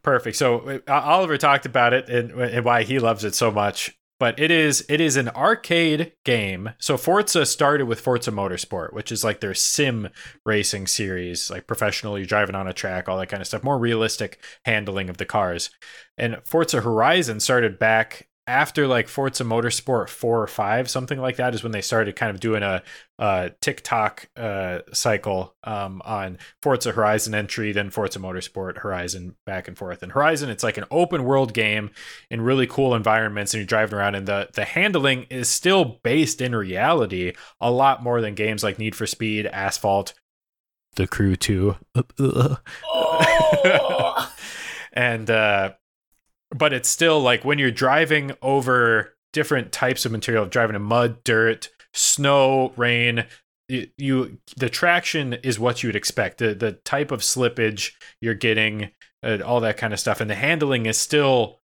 [0.03, 0.37] perfect.
[0.37, 3.99] So uh, Oliver talked about it and, and why he loves it so much.
[4.21, 6.71] But it is it is an arcade game.
[6.79, 10.09] So Forza started with Forza Motorsport, which is like their sim
[10.47, 13.79] racing series, like professional, you're driving on a track, all that kind of stuff, more
[13.79, 15.69] realistic handling of the cars.
[16.17, 21.55] And Forza Horizon started back after like Forza Motorsport 4 or 5, something like that,
[21.55, 22.83] is when they started kind of doing a,
[23.19, 29.79] a TikTok uh, cycle um, on Forza Horizon entry, then Forza Motorsport, Horizon, back and
[29.79, 30.03] forth.
[30.03, 31.91] And Horizon, it's like an open world game
[32.31, 36.41] in really cool environments, and you're driving around, and the, the handling is still based
[36.43, 40.13] in reality a lot more than games like Need for Speed, Asphalt,
[40.97, 41.77] The Crew 2.
[43.67, 44.33] Oh.
[44.93, 45.73] and uh
[46.57, 51.23] but it's still like when you're driving over different types of material driving in mud
[51.25, 53.25] dirt snow rain
[53.69, 56.39] you, you the traction is what you would expect.
[56.39, 58.91] The the type of slippage you're getting
[59.23, 61.61] uh, all that kind of stuff and the handling is still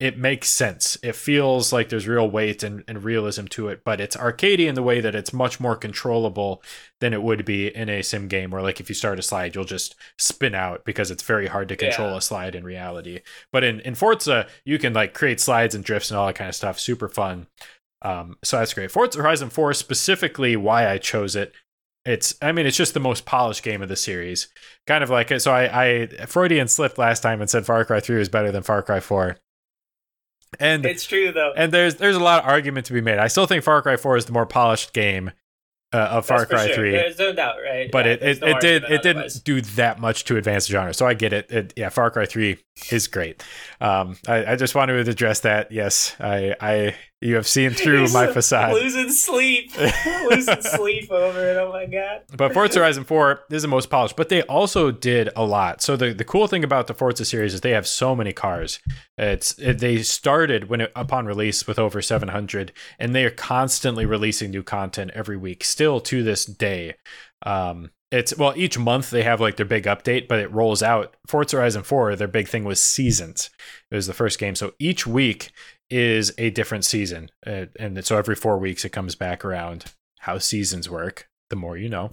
[0.00, 0.98] it makes sense.
[1.04, 4.74] It feels like there's real weight and, and realism to it but it's arcadey in
[4.74, 6.62] the way that it's much more controllable
[7.00, 9.54] than it would be in a sim game where like if you start a slide
[9.54, 12.16] you'll just spin out because it's very hard to control Yeah.
[12.18, 13.20] a slide in reality.
[13.52, 16.48] But in, in forza you can like create slides and drifts and all that kind
[16.48, 17.46] of stuff super fun.
[18.02, 18.90] Um, so that's great.
[18.90, 21.52] Forza horizon 4 specifically why i chose it
[22.04, 24.48] it's i mean it's just the most polished game of the series.
[24.86, 28.18] Kind of like so i i freudian slipped last time and said far cry 3
[28.18, 29.38] was better than far cry 4
[30.60, 31.52] and it's true though.
[31.56, 33.18] and there's there's a lot of argument to be made.
[33.18, 35.32] I still think Far Cry 4 is the more polished game
[35.92, 36.74] uh, of Far That's Cry sure.
[36.76, 36.90] 3.
[36.90, 37.88] There's no doubt, right?
[37.90, 40.72] But Yeah, it, it, no it did it didn't do that much to advance the
[40.72, 40.92] genre.
[40.92, 41.50] So I get it.
[41.50, 42.58] it yeah, Far Cry 3
[42.90, 43.42] is great.
[43.80, 45.70] Um, I, I just wanted to address that.
[45.70, 48.74] Yes, I I you have seen through He's my facade.
[48.74, 49.72] Losing sleep,
[50.30, 51.56] losing sleep over it.
[51.56, 52.20] Oh my god.
[52.36, 55.80] But Forza Horizon 4 is the most polished, but they also did a lot.
[55.80, 58.78] So the, the cool thing about the Forza series is they have so many cars.
[59.16, 64.04] It's it, they started when it, upon release with over 700 and they are constantly
[64.04, 66.94] releasing new content every week still to this day.
[67.46, 71.16] Um it's well each month they have like their big update, but it rolls out.
[71.26, 73.48] Forza Horizon 4 their big thing was seasons.
[73.90, 74.54] It was the first game.
[74.54, 75.52] So each week
[75.90, 77.30] is a different season.
[77.46, 81.76] Uh, and so every 4 weeks it comes back around how seasons work the more
[81.76, 82.10] you know.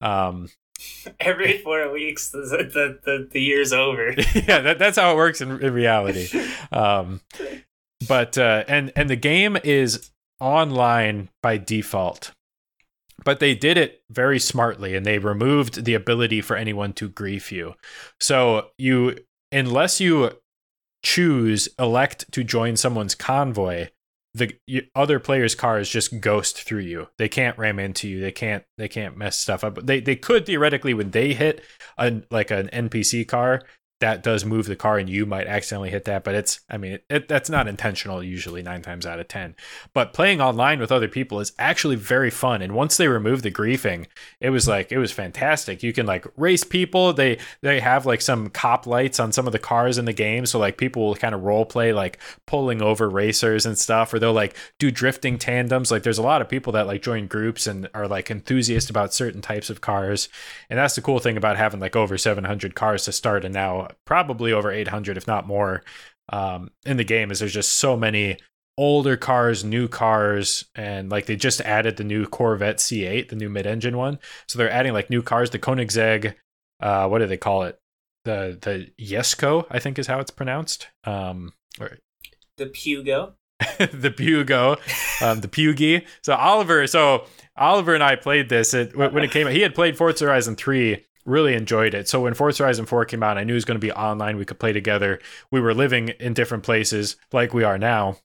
[0.00, 0.50] Um,
[1.20, 4.12] Every four weeks, the the, the, the year's over.
[4.34, 6.28] yeah, that, that's how it works in, in reality.
[6.72, 7.20] Um,
[8.08, 10.10] but uh, and and the game is
[10.40, 12.32] online by default,
[13.24, 17.52] but they did it very smartly, and they removed the ability for anyone to grief
[17.52, 17.74] you.
[18.18, 19.18] So you,
[19.52, 20.32] unless you
[21.04, 23.88] choose elect to join someone's convoy
[24.34, 24.58] the
[24.96, 27.08] other players' cars just ghost through you.
[27.18, 28.20] They can't ram into you.
[28.20, 28.64] They can't.
[28.76, 29.86] They can't mess stuff up.
[29.86, 31.62] They they could theoretically when they hit
[31.96, 33.62] a like an NPC car
[34.00, 36.24] that does move the car and you might accidentally hit that.
[36.24, 39.54] But it's I mean it, that's not intentional usually nine times out of ten.
[39.92, 42.60] But playing online with other people is actually very fun.
[42.60, 44.06] And once they removed the griefing,
[44.40, 45.82] it was like it was fantastic.
[45.82, 47.12] You can like race people.
[47.12, 50.44] They they have like some cop lights on some of the cars in the game,
[50.46, 54.18] so like people will kind of role play like pulling over racers and stuff, or
[54.18, 55.90] they'll like do drifting tandems.
[55.90, 59.14] Like there's a lot of people that like join groups and are like enthusiasts about
[59.14, 60.28] certain types of cars,
[60.68, 63.83] and that's the cool thing about having like over 700 cars to start, and now
[64.04, 65.82] probably over 800 if not more
[66.30, 67.30] um, in the game.
[67.30, 68.38] Is there's just so many
[68.76, 73.48] older cars, new cars, and like they just added the new Corvette C8, the new
[73.48, 74.18] mid-engine one.
[74.48, 76.34] So they're adding like new cars, the Koenigsegg.
[76.80, 77.78] Uh, what do they call it?
[78.24, 80.88] The the Jesko, I think is how it's pronounced.
[81.04, 81.98] Um, or
[82.56, 83.34] The Pugo.
[83.78, 84.76] the Pugo,
[85.22, 86.04] um, the Pugy.
[86.22, 87.26] So Oliver, so
[87.56, 89.52] Oliver and I played this it, when it came out.
[89.52, 92.08] He had played Forza Horizon 3, really enjoyed it.
[92.08, 94.36] So when Forza Horizon 4 came out, I knew it was going to be online.
[94.36, 95.20] We could play together.
[95.50, 98.18] We were living in different places like we are now.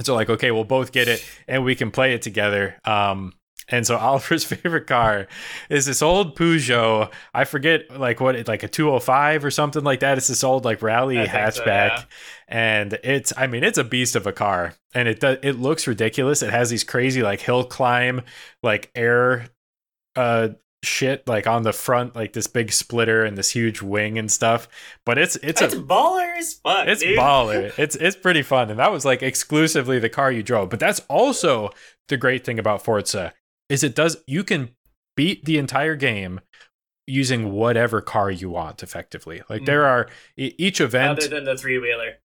[0.00, 2.76] So like, okay, we'll both get it and we can play it together.
[2.84, 3.34] Um,
[3.68, 5.28] and so Oliver's favorite car
[5.68, 7.10] is this old Peugeot.
[7.34, 10.18] I forget like what it like a 205 or something like that.
[10.18, 11.54] It's this old like rally hatchback.
[11.54, 12.04] so, yeah.
[12.48, 14.74] And it's I mean it's a beast of a car.
[14.94, 16.42] And it does it looks ridiculous.
[16.42, 18.22] It has these crazy like hill climb
[18.62, 19.46] like air
[20.16, 20.50] uh
[20.82, 24.68] shit like on the front like this big splitter and this huge wing and stuff.
[25.06, 26.88] But it's it's It's a baller as fuck.
[26.88, 27.18] it's dude.
[27.18, 27.72] baller.
[27.78, 30.70] It's it's pretty fun, and that was like exclusively the car you drove.
[30.70, 31.70] But that's also
[32.08, 33.32] the great thing about Forza
[33.68, 34.70] is it does you can
[35.16, 36.40] beat the entire game
[37.06, 39.42] using whatever car you want effectively.
[39.48, 39.86] Like there mm.
[39.86, 41.18] are each event.
[41.18, 42.18] Other than the three wheeler,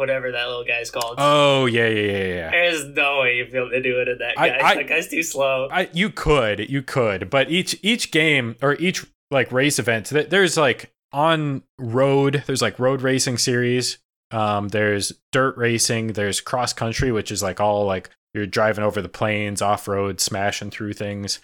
[0.00, 1.14] whatever that little guy's called.
[1.18, 2.50] Oh yeah yeah yeah yeah.
[2.50, 4.58] There's no way you'd be able to do it in that I- guy.
[4.70, 5.68] I- that guy's too slow.
[5.70, 10.28] I you could you could, but each each game or each like race event, th-
[10.30, 12.42] there's like on road.
[12.46, 13.98] There's like road racing series.
[14.32, 16.08] Um, there's dirt racing.
[16.14, 20.20] There's cross country, which is like all like you're driving over the plains, off road,
[20.20, 21.38] smashing through things.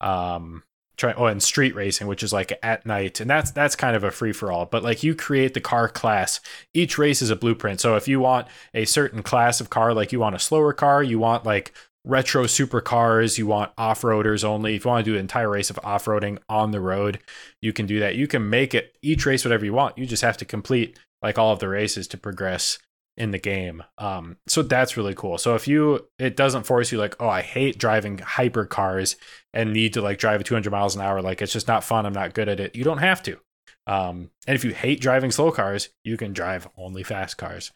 [0.00, 0.62] Um,
[0.98, 4.04] try oh, and street racing, which is like at night, and that's that's kind of
[4.04, 4.66] a free for all.
[4.66, 6.40] But like you create the car class.
[6.74, 7.80] Each race is a blueprint.
[7.80, 11.02] So if you want a certain class of car, like you want a slower car,
[11.02, 11.72] you want like
[12.04, 14.74] retro supercars, you want off-roaders only.
[14.74, 17.20] If you want to do an entire race of off-roading on the road,
[17.60, 18.16] you can do that.
[18.16, 19.98] You can make it each race whatever you want.
[19.98, 22.78] You just have to complete like all of the races to progress
[23.18, 23.82] in the game.
[23.98, 25.36] Um, so that's really cool.
[25.38, 29.16] So if you, it doesn't force you like, oh, I hate driving hyper cars
[29.52, 31.20] and need to like drive at 200 miles an hour.
[31.20, 32.06] Like it's just not fun.
[32.06, 32.76] I'm not good at it.
[32.76, 33.38] You don't have to.
[33.86, 37.72] Um, and if you hate driving slow cars, you can drive only fast cars.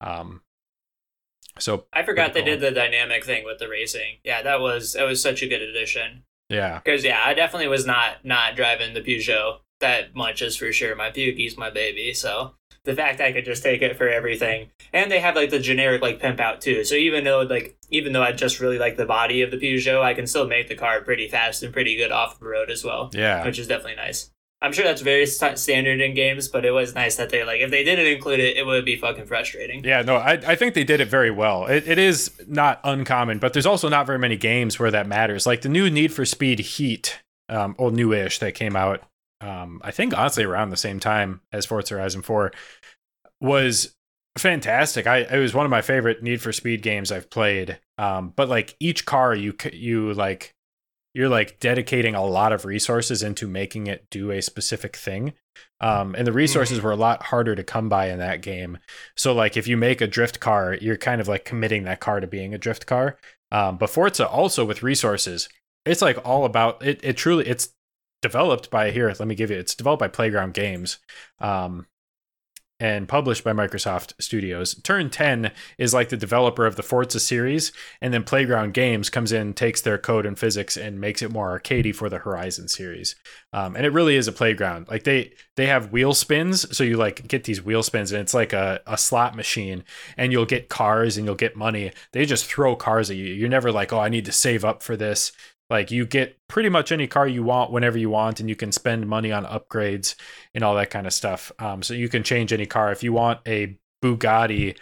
[0.00, 0.40] Um,
[1.58, 4.18] so I forgot they did the dynamic thing with the racing.
[4.24, 6.24] Yeah, that was that was such a good addition.
[6.48, 10.72] yeah, Because yeah, I definitely was not not driving the Peugeot that much is for
[10.72, 10.94] sure.
[10.94, 12.54] My Peugeot's my baby, so
[12.84, 16.00] the fact I could just take it for everything, and they have like the generic
[16.00, 16.84] like pimp out too.
[16.84, 20.02] So even though like even though I just really like the body of the Peugeot,
[20.02, 22.84] I can still make the car pretty fast and pretty good off the road as
[22.84, 23.44] well, yeah.
[23.44, 24.30] which is definitely nice.
[24.62, 27.60] I'm sure that's very st- standard in games, but it was nice that they like
[27.60, 29.84] if they didn't include it, it would be fucking frustrating.
[29.84, 31.66] Yeah, no, I, I think they did it very well.
[31.66, 35.46] It, it is not uncommon, but there's also not very many games where that matters.
[35.46, 39.02] Like the new Need for Speed Heat, um, or newish that came out,
[39.40, 42.52] um, I think honestly around the same time as Forza Horizon 4,
[43.40, 43.94] was
[44.38, 45.06] fantastic.
[45.06, 47.78] I it was one of my favorite Need for Speed games I've played.
[47.98, 50.54] Um, but like each car, you you like
[51.14, 55.32] you're like dedicating a lot of resources into making it do a specific thing.
[55.80, 58.78] Um, and the resources were a lot harder to come by in that game.
[59.16, 62.20] So like if you make a drift car, you're kind of like committing that car
[62.20, 63.16] to being a drift car.
[63.50, 65.48] Um, but Forza also with resources,
[65.86, 67.00] it's like all about it.
[67.02, 67.70] It truly it's
[68.26, 69.08] developed by here.
[69.08, 69.56] Let me give you.
[69.56, 70.98] It's developed by Playground Games.
[71.38, 71.86] Um,
[72.78, 74.74] and published by Microsoft Studios.
[74.82, 77.72] Turn 10 is like the developer of the Forza series,
[78.02, 81.58] and then Playground Games comes in, takes their code and physics, and makes it more
[81.58, 83.14] arcadey for the Horizon series.
[83.54, 84.88] Um, and it really is a playground.
[84.88, 88.34] Like they they have wheel spins, so you like get these wheel spins, and it's
[88.34, 89.82] like a, a slot machine,
[90.18, 91.92] and you'll get cars and you'll get money.
[92.12, 93.32] They just throw cars at you.
[93.32, 95.32] You're never like, oh, I need to save up for this.
[95.68, 98.72] Like you get pretty much any car you want whenever you want, and you can
[98.72, 100.14] spend money on upgrades
[100.54, 101.50] and all that kind of stuff.
[101.58, 104.76] Um, so you can change any car if you want a Bugatti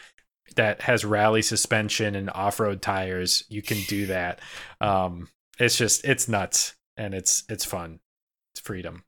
[0.56, 3.44] that has rally suspension and off-road tires.
[3.48, 4.40] You can do that.
[4.80, 5.28] Um,
[5.58, 8.00] it's just it's nuts and it's it's fun.
[8.52, 9.04] It's freedom.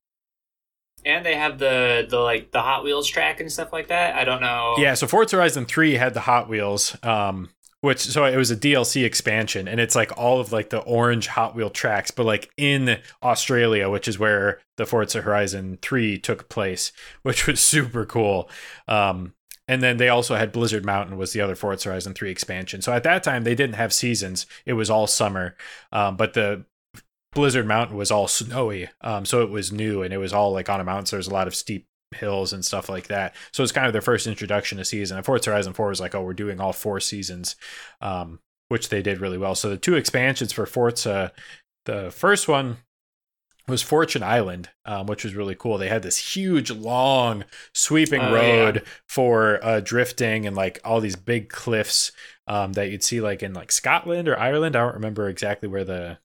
[1.04, 4.16] And they have the the like the Hot Wheels track and stuff like that.
[4.16, 4.74] I don't know.
[4.78, 7.50] Yeah, so Forza Horizon 3 had the Hot Wheels, um,
[7.86, 11.28] which so it was a DLC expansion, and it's like all of like the orange
[11.28, 16.48] Hot Wheel tracks, but like in Australia, which is where the Forza Horizon 3 took
[16.48, 16.90] place,
[17.22, 18.50] which was super cool.
[18.88, 19.34] Um,
[19.68, 22.82] and then they also had Blizzard Mountain was the other Forza Horizon 3 expansion.
[22.82, 25.56] So at that time they didn't have seasons; it was all summer.
[25.92, 26.64] Um, but the
[27.34, 30.68] Blizzard Mountain was all snowy, um, so it was new and it was all like
[30.68, 31.06] on a mountain.
[31.06, 33.34] So there's a lot of steep hills and stuff like that.
[33.52, 35.16] So it's kind of their first introduction to season.
[35.16, 37.56] And Forza Horizon 4 was like, oh, we're doing all four seasons,
[38.00, 39.54] um, which they did really well.
[39.54, 41.32] So the two expansions for Forza,
[41.84, 42.78] the first one
[43.68, 45.76] was Fortune Island, um, which was really cool.
[45.76, 47.44] They had this huge, long,
[47.74, 48.82] sweeping Oh, road yeah.
[49.08, 52.12] for uh, drifting and like all these big cliffs
[52.46, 54.76] um, that you'd see like in like Scotland or Ireland.
[54.76, 56.18] I don't remember exactly where the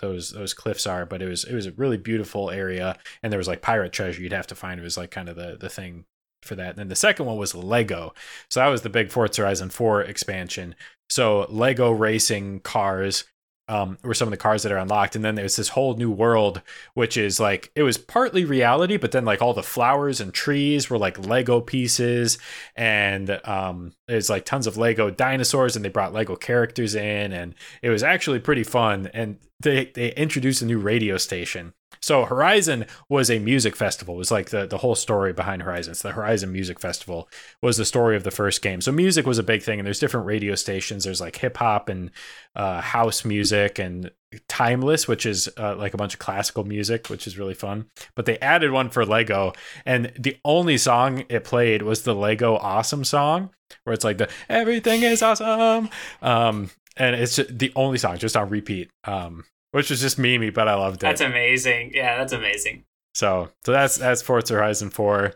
[0.00, 3.38] those those cliffs are, but it was it was a really beautiful area, and there
[3.38, 4.80] was like pirate treasure you'd have to find.
[4.80, 6.04] It was like kind of the the thing
[6.42, 6.70] for that.
[6.70, 8.14] And then the second one was Lego,
[8.50, 10.74] so that was the big Forza Horizon Four expansion.
[11.10, 13.24] So Lego racing cars
[13.68, 16.10] um, were some of the cars that are unlocked, and then there's this whole new
[16.10, 16.62] world,
[16.94, 20.88] which is like it was partly reality, but then like all the flowers and trees
[20.88, 22.38] were like Lego pieces,
[22.76, 27.54] and um, there's like tons of Lego dinosaurs, and they brought Lego characters in, and
[27.82, 29.10] it was actually pretty fun.
[29.12, 31.74] And they they introduced a new radio station.
[32.00, 34.14] So Horizon was a music festival.
[34.14, 35.94] It was like the the whole story behind Horizon.
[36.00, 37.28] The Horizon Music Festival
[37.62, 38.80] was the story of the first game.
[38.80, 41.04] So music was a big thing, and there's different radio stations.
[41.04, 42.10] There's like hip hop and
[42.54, 44.10] uh, house music and
[44.48, 47.86] timeless, which is uh, like a bunch of classical music, which is really fun.
[48.14, 49.52] But they added one for Lego,
[49.84, 53.50] and the only song it played was the Lego Awesome song,
[53.84, 55.88] where it's like the everything is awesome.
[56.22, 58.90] Um, and it's the only song just on repeat.
[59.04, 61.06] Um, which was just memey, but I loved it.
[61.06, 61.92] That's amazing.
[61.94, 62.84] Yeah, that's amazing.
[63.14, 65.34] So, so that's that's Forza Horizon 4.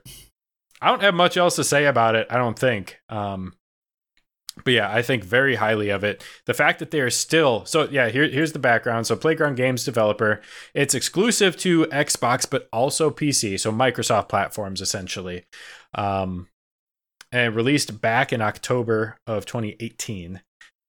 [0.80, 2.26] I don't have much else to say about it.
[2.30, 2.98] I don't think.
[3.08, 3.54] Um,
[4.64, 6.22] but yeah, I think very highly of it.
[6.46, 8.08] The fact that they are still so yeah.
[8.08, 9.06] Here, here's the background.
[9.06, 10.40] So Playground Games developer.
[10.74, 13.58] It's exclusive to Xbox, but also PC.
[13.58, 15.44] So Microsoft platforms essentially.
[15.94, 16.48] Um,
[17.30, 20.42] and released back in October of 2018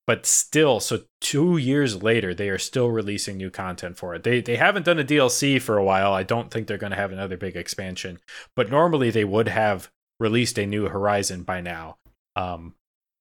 [0.05, 4.23] but still so 2 years later they are still releasing new content for it.
[4.23, 6.13] They they haven't done a DLC for a while.
[6.13, 8.19] I don't think they're going to have another big expansion,
[8.55, 9.89] but normally they would have
[10.19, 11.97] released a new Horizon by now.
[12.35, 12.75] Um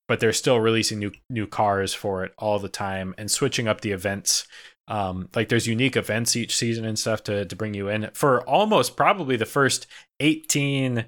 [0.09, 3.81] but they're still releasing new new cars for it all the time and switching up
[3.81, 4.47] the events.
[4.89, 8.43] Um, like there's unique events each season and stuff to to bring you in for
[8.49, 9.87] almost probably the first
[10.21, 11.07] 18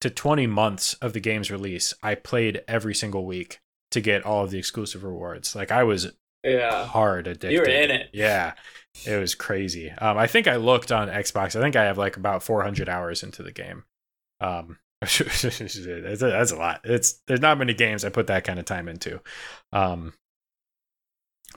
[0.00, 1.94] to 20 months of the game's release.
[2.02, 3.60] I played every single week
[3.94, 5.56] to get all of the exclusive rewards.
[5.56, 6.12] Like I was
[6.44, 7.52] yeah hard addicted.
[7.52, 8.10] You were in it.
[8.12, 8.54] Yeah.
[9.06, 9.90] It was crazy.
[9.90, 11.56] Um, I think I looked on Xbox.
[11.56, 13.84] I think I have like about 400 hours into the game.
[14.40, 16.80] Um, that's, a, that's a lot.
[16.84, 19.20] It's there's not many games I put that kind of time into.
[19.72, 20.14] Um,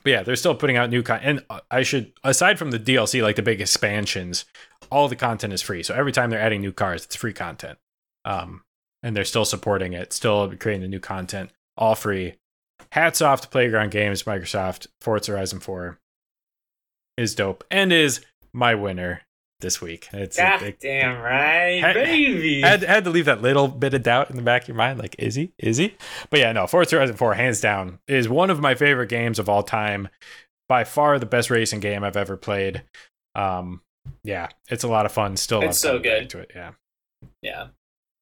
[0.02, 1.44] but yeah, they're still putting out new content.
[1.50, 4.44] And I should, aside from the DLC, like the big expansions,
[4.90, 5.82] all the content is free.
[5.82, 7.78] So every time they're adding new cars, it's free content.
[8.24, 8.62] Um,
[9.02, 12.34] and they're still supporting it, still creating the new content all free.
[12.92, 14.88] Hats off to Playground Games, Microsoft.
[15.00, 15.98] Forza Horizon 4
[17.16, 19.22] is dope and is my winner
[19.60, 20.08] this week.
[20.12, 22.60] It's God it, damn right, had, baby.
[22.60, 24.98] Had, had to leave that little bit of doubt in the back of your mind,
[24.98, 25.52] like, is he?
[25.58, 25.94] Is he?
[26.30, 29.48] But yeah, no, Forza Horizon 4, hands down, is one of my favorite games of
[29.48, 30.08] all time.
[30.68, 32.82] By far the best racing game I've ever played.
[33.34, 33.80] Um,
[34.22, 35.38] yeah, it's a lot of fun.
[35.38, 36.28] Still, it's so good.
[36.28, 36.72] To it, yeah,
[37.40, 37.68] yeah.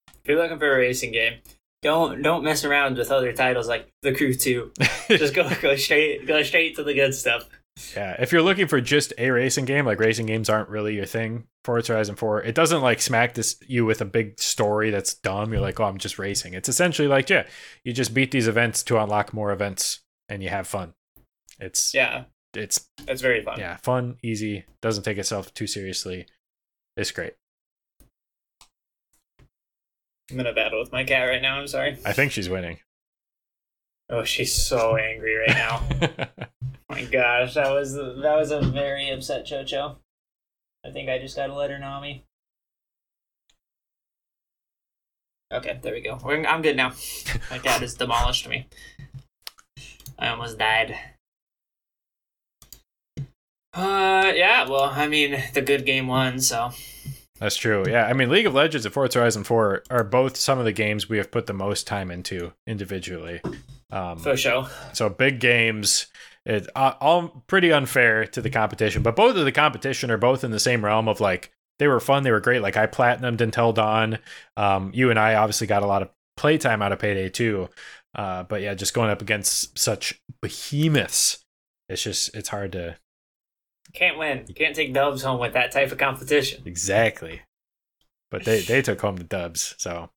[0.09, 1.39] If you're looking for a racing game,
[1.87, 4.73] don't don't mess around with other titles like The Crew 2.
[5.09, 7.49] just go go straight go straight to the good stuff.
[7.95, 11.07] Yeah, if you're looking for just a racing game, like racing games aren't really your
[11.07, 11.45] thing.
[11.63, 15.53] Forza Horizon 4, it doesn't like smack this you with a big story that's dumb.
[15.53, 16.55] You're like, oh, I'm just racing.
[16.55, 17.47] It's essentially like, yeah,
[17.85, 20.95] you just beat these events to unlock more events, and you have fun.
[21.61, 23.61] It's yeah, it's it's very fun.
[23.61, 26.27] Yeah, fun, easy, doesn't take itself too seriously.
[26.97, 27.35] It's great.
[30.31, 31.59] I'm in a battle with my cat right now.
[31.59, 31.99] I'm sorry.
[32.05, 32.79] I think she's winning.
[34.11, 35.83] Oh, she's so angry right now.
[36.89, 39.97] my gosh, that was that was a very upset Chocho.
[40.85, 42.25] I think I just got to a letter Nami.
[45.53, 46.19] Okay, there we go.
[46.25, 46.93] We're, I'm good now.
[47.51, 48.67] My cat has demolished me.
[50.19, 50.97] I almost died.
[53.73, 54.69] Uh, yeah.
[54.69, 56.73] Well, I mean, the good game won, so
[57.39, 57.85] that's true.
[57.89, 60.73] Yeah, I mean, League of Legends and Forza Horizon 4 are both some of the
[60.73, 63.41] games we have put the most time into individually.
[63.91, 64.69] Um, For sure.
[64.93, 66.07] So big games,
[66.45, 70.45] it uh, all pretty unfair to the competition, but both of the competition are both
[70.45, 72.63] in the same realm of like they were fun, they were great.
[72.63, 74.19] Like I platinumed until dawn.
[74.57, 77.69] Um, you and I obviously got a lot of playtime out of Payday 2.
[78.15, 81.45] Uh, but yeah, just going up against such behemoths,
[81.89, 82.97] it's just it's hard to
[83.97, 84.45] can't win.
[84.47, 86.63] You can't take dubs home with that type of competition.
[86.67, 87.43] Exactly.
[88.31, 90.11] But they, they took home the dubs, so.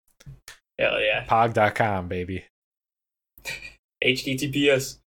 [0.77, 1.25] Hell yeah.
[1.25, 2.45] Pog.com, baby.
[4.03, 4.99] HTTPS.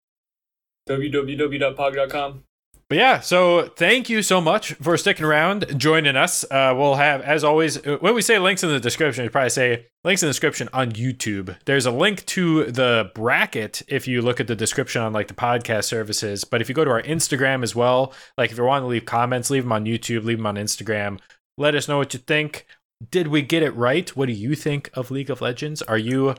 [0.88, 2.44] www.pog.com.
[2.90, 6.42] But yeah, so thank you so much for sticking around, joining us.
[6.50, 9.50] Uh, we'll have, as always, uh, when we say links in the description, we probably
[9.50, 11.56] say links in the description on YouTube.
[11.66, 15.34] There's a link to the bracket if you look at the description on like the
[15.34, 16.42] podcast services.
[16.42, 19.04] But if you go to our Instagram as well, like if you want to leave
[19.04, 21.20] comments, leave them on YouTube, leave them on Instagram.
[21.56, 22.66] Let us know what you think.
[23.08, 24.14] Did we get it right?
[24.16, 25.80] What do you think of League of Legends?
[25.82, 26.34] Are you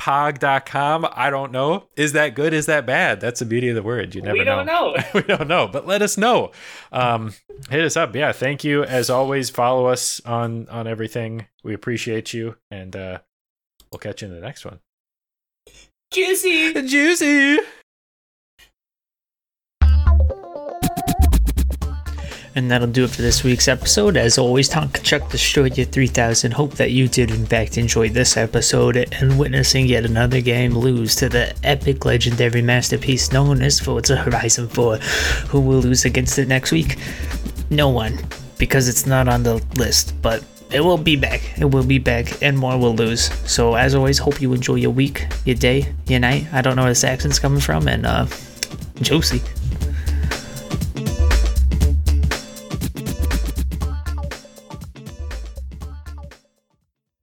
[0.00, 1.06] pog.com.
[1.12, 1.88] I don't know.
[1.96, 2.52] Is that good?
[2.52, 3.20] Is that bad?
[3.20, 4.14] That's the beauty of the word.
[4.14, 4.40] You never know.
[4.40, 4.94] we don't know.
[4.94, 5.04] know.
[5.14, 6.52] we don't know, but let us know.
[6.92, 7.34] Um,
[7.70, 8.14] hit us up.
[8.14, 8.32] Yeah.
[8.32, 8.84] Thank you.
[8.84, 11.46] As always, follow us on, on everything.
[11.62, 13.18] We appreciate you and, uh,
[13.90, 14.80] we'll catch you in the next one.
[16.12, 16.72] Juicy.
[16.86, 17.58] Juicy.
[22.56, 24.16] And that'll do it for this week's episode.
[24.16, 26.52] As always, Tonka Chuck destroyed you 3000.
[26.52, 31.16] Hope that you did, in fact, enjoy this episode and witnessing yet another game lose
[31.16, 34.98] to the epic, legendary masterpiece known as Forza Horizon 4.
[35.48, 36.96] Who will lose against it next week?
[37.70, 38.20] No one,
[38.56, 41.58] because it's not on the list, but it will be back.
[41.58, 43.32] It will be back, and more will lose.
[43.50, 46.46] So, as always, hope you enjoy your week, your day, your night.
[46.52, 48.26] I don't know where this accent's coming from, and uh,
[49.00, 49.42] Josie.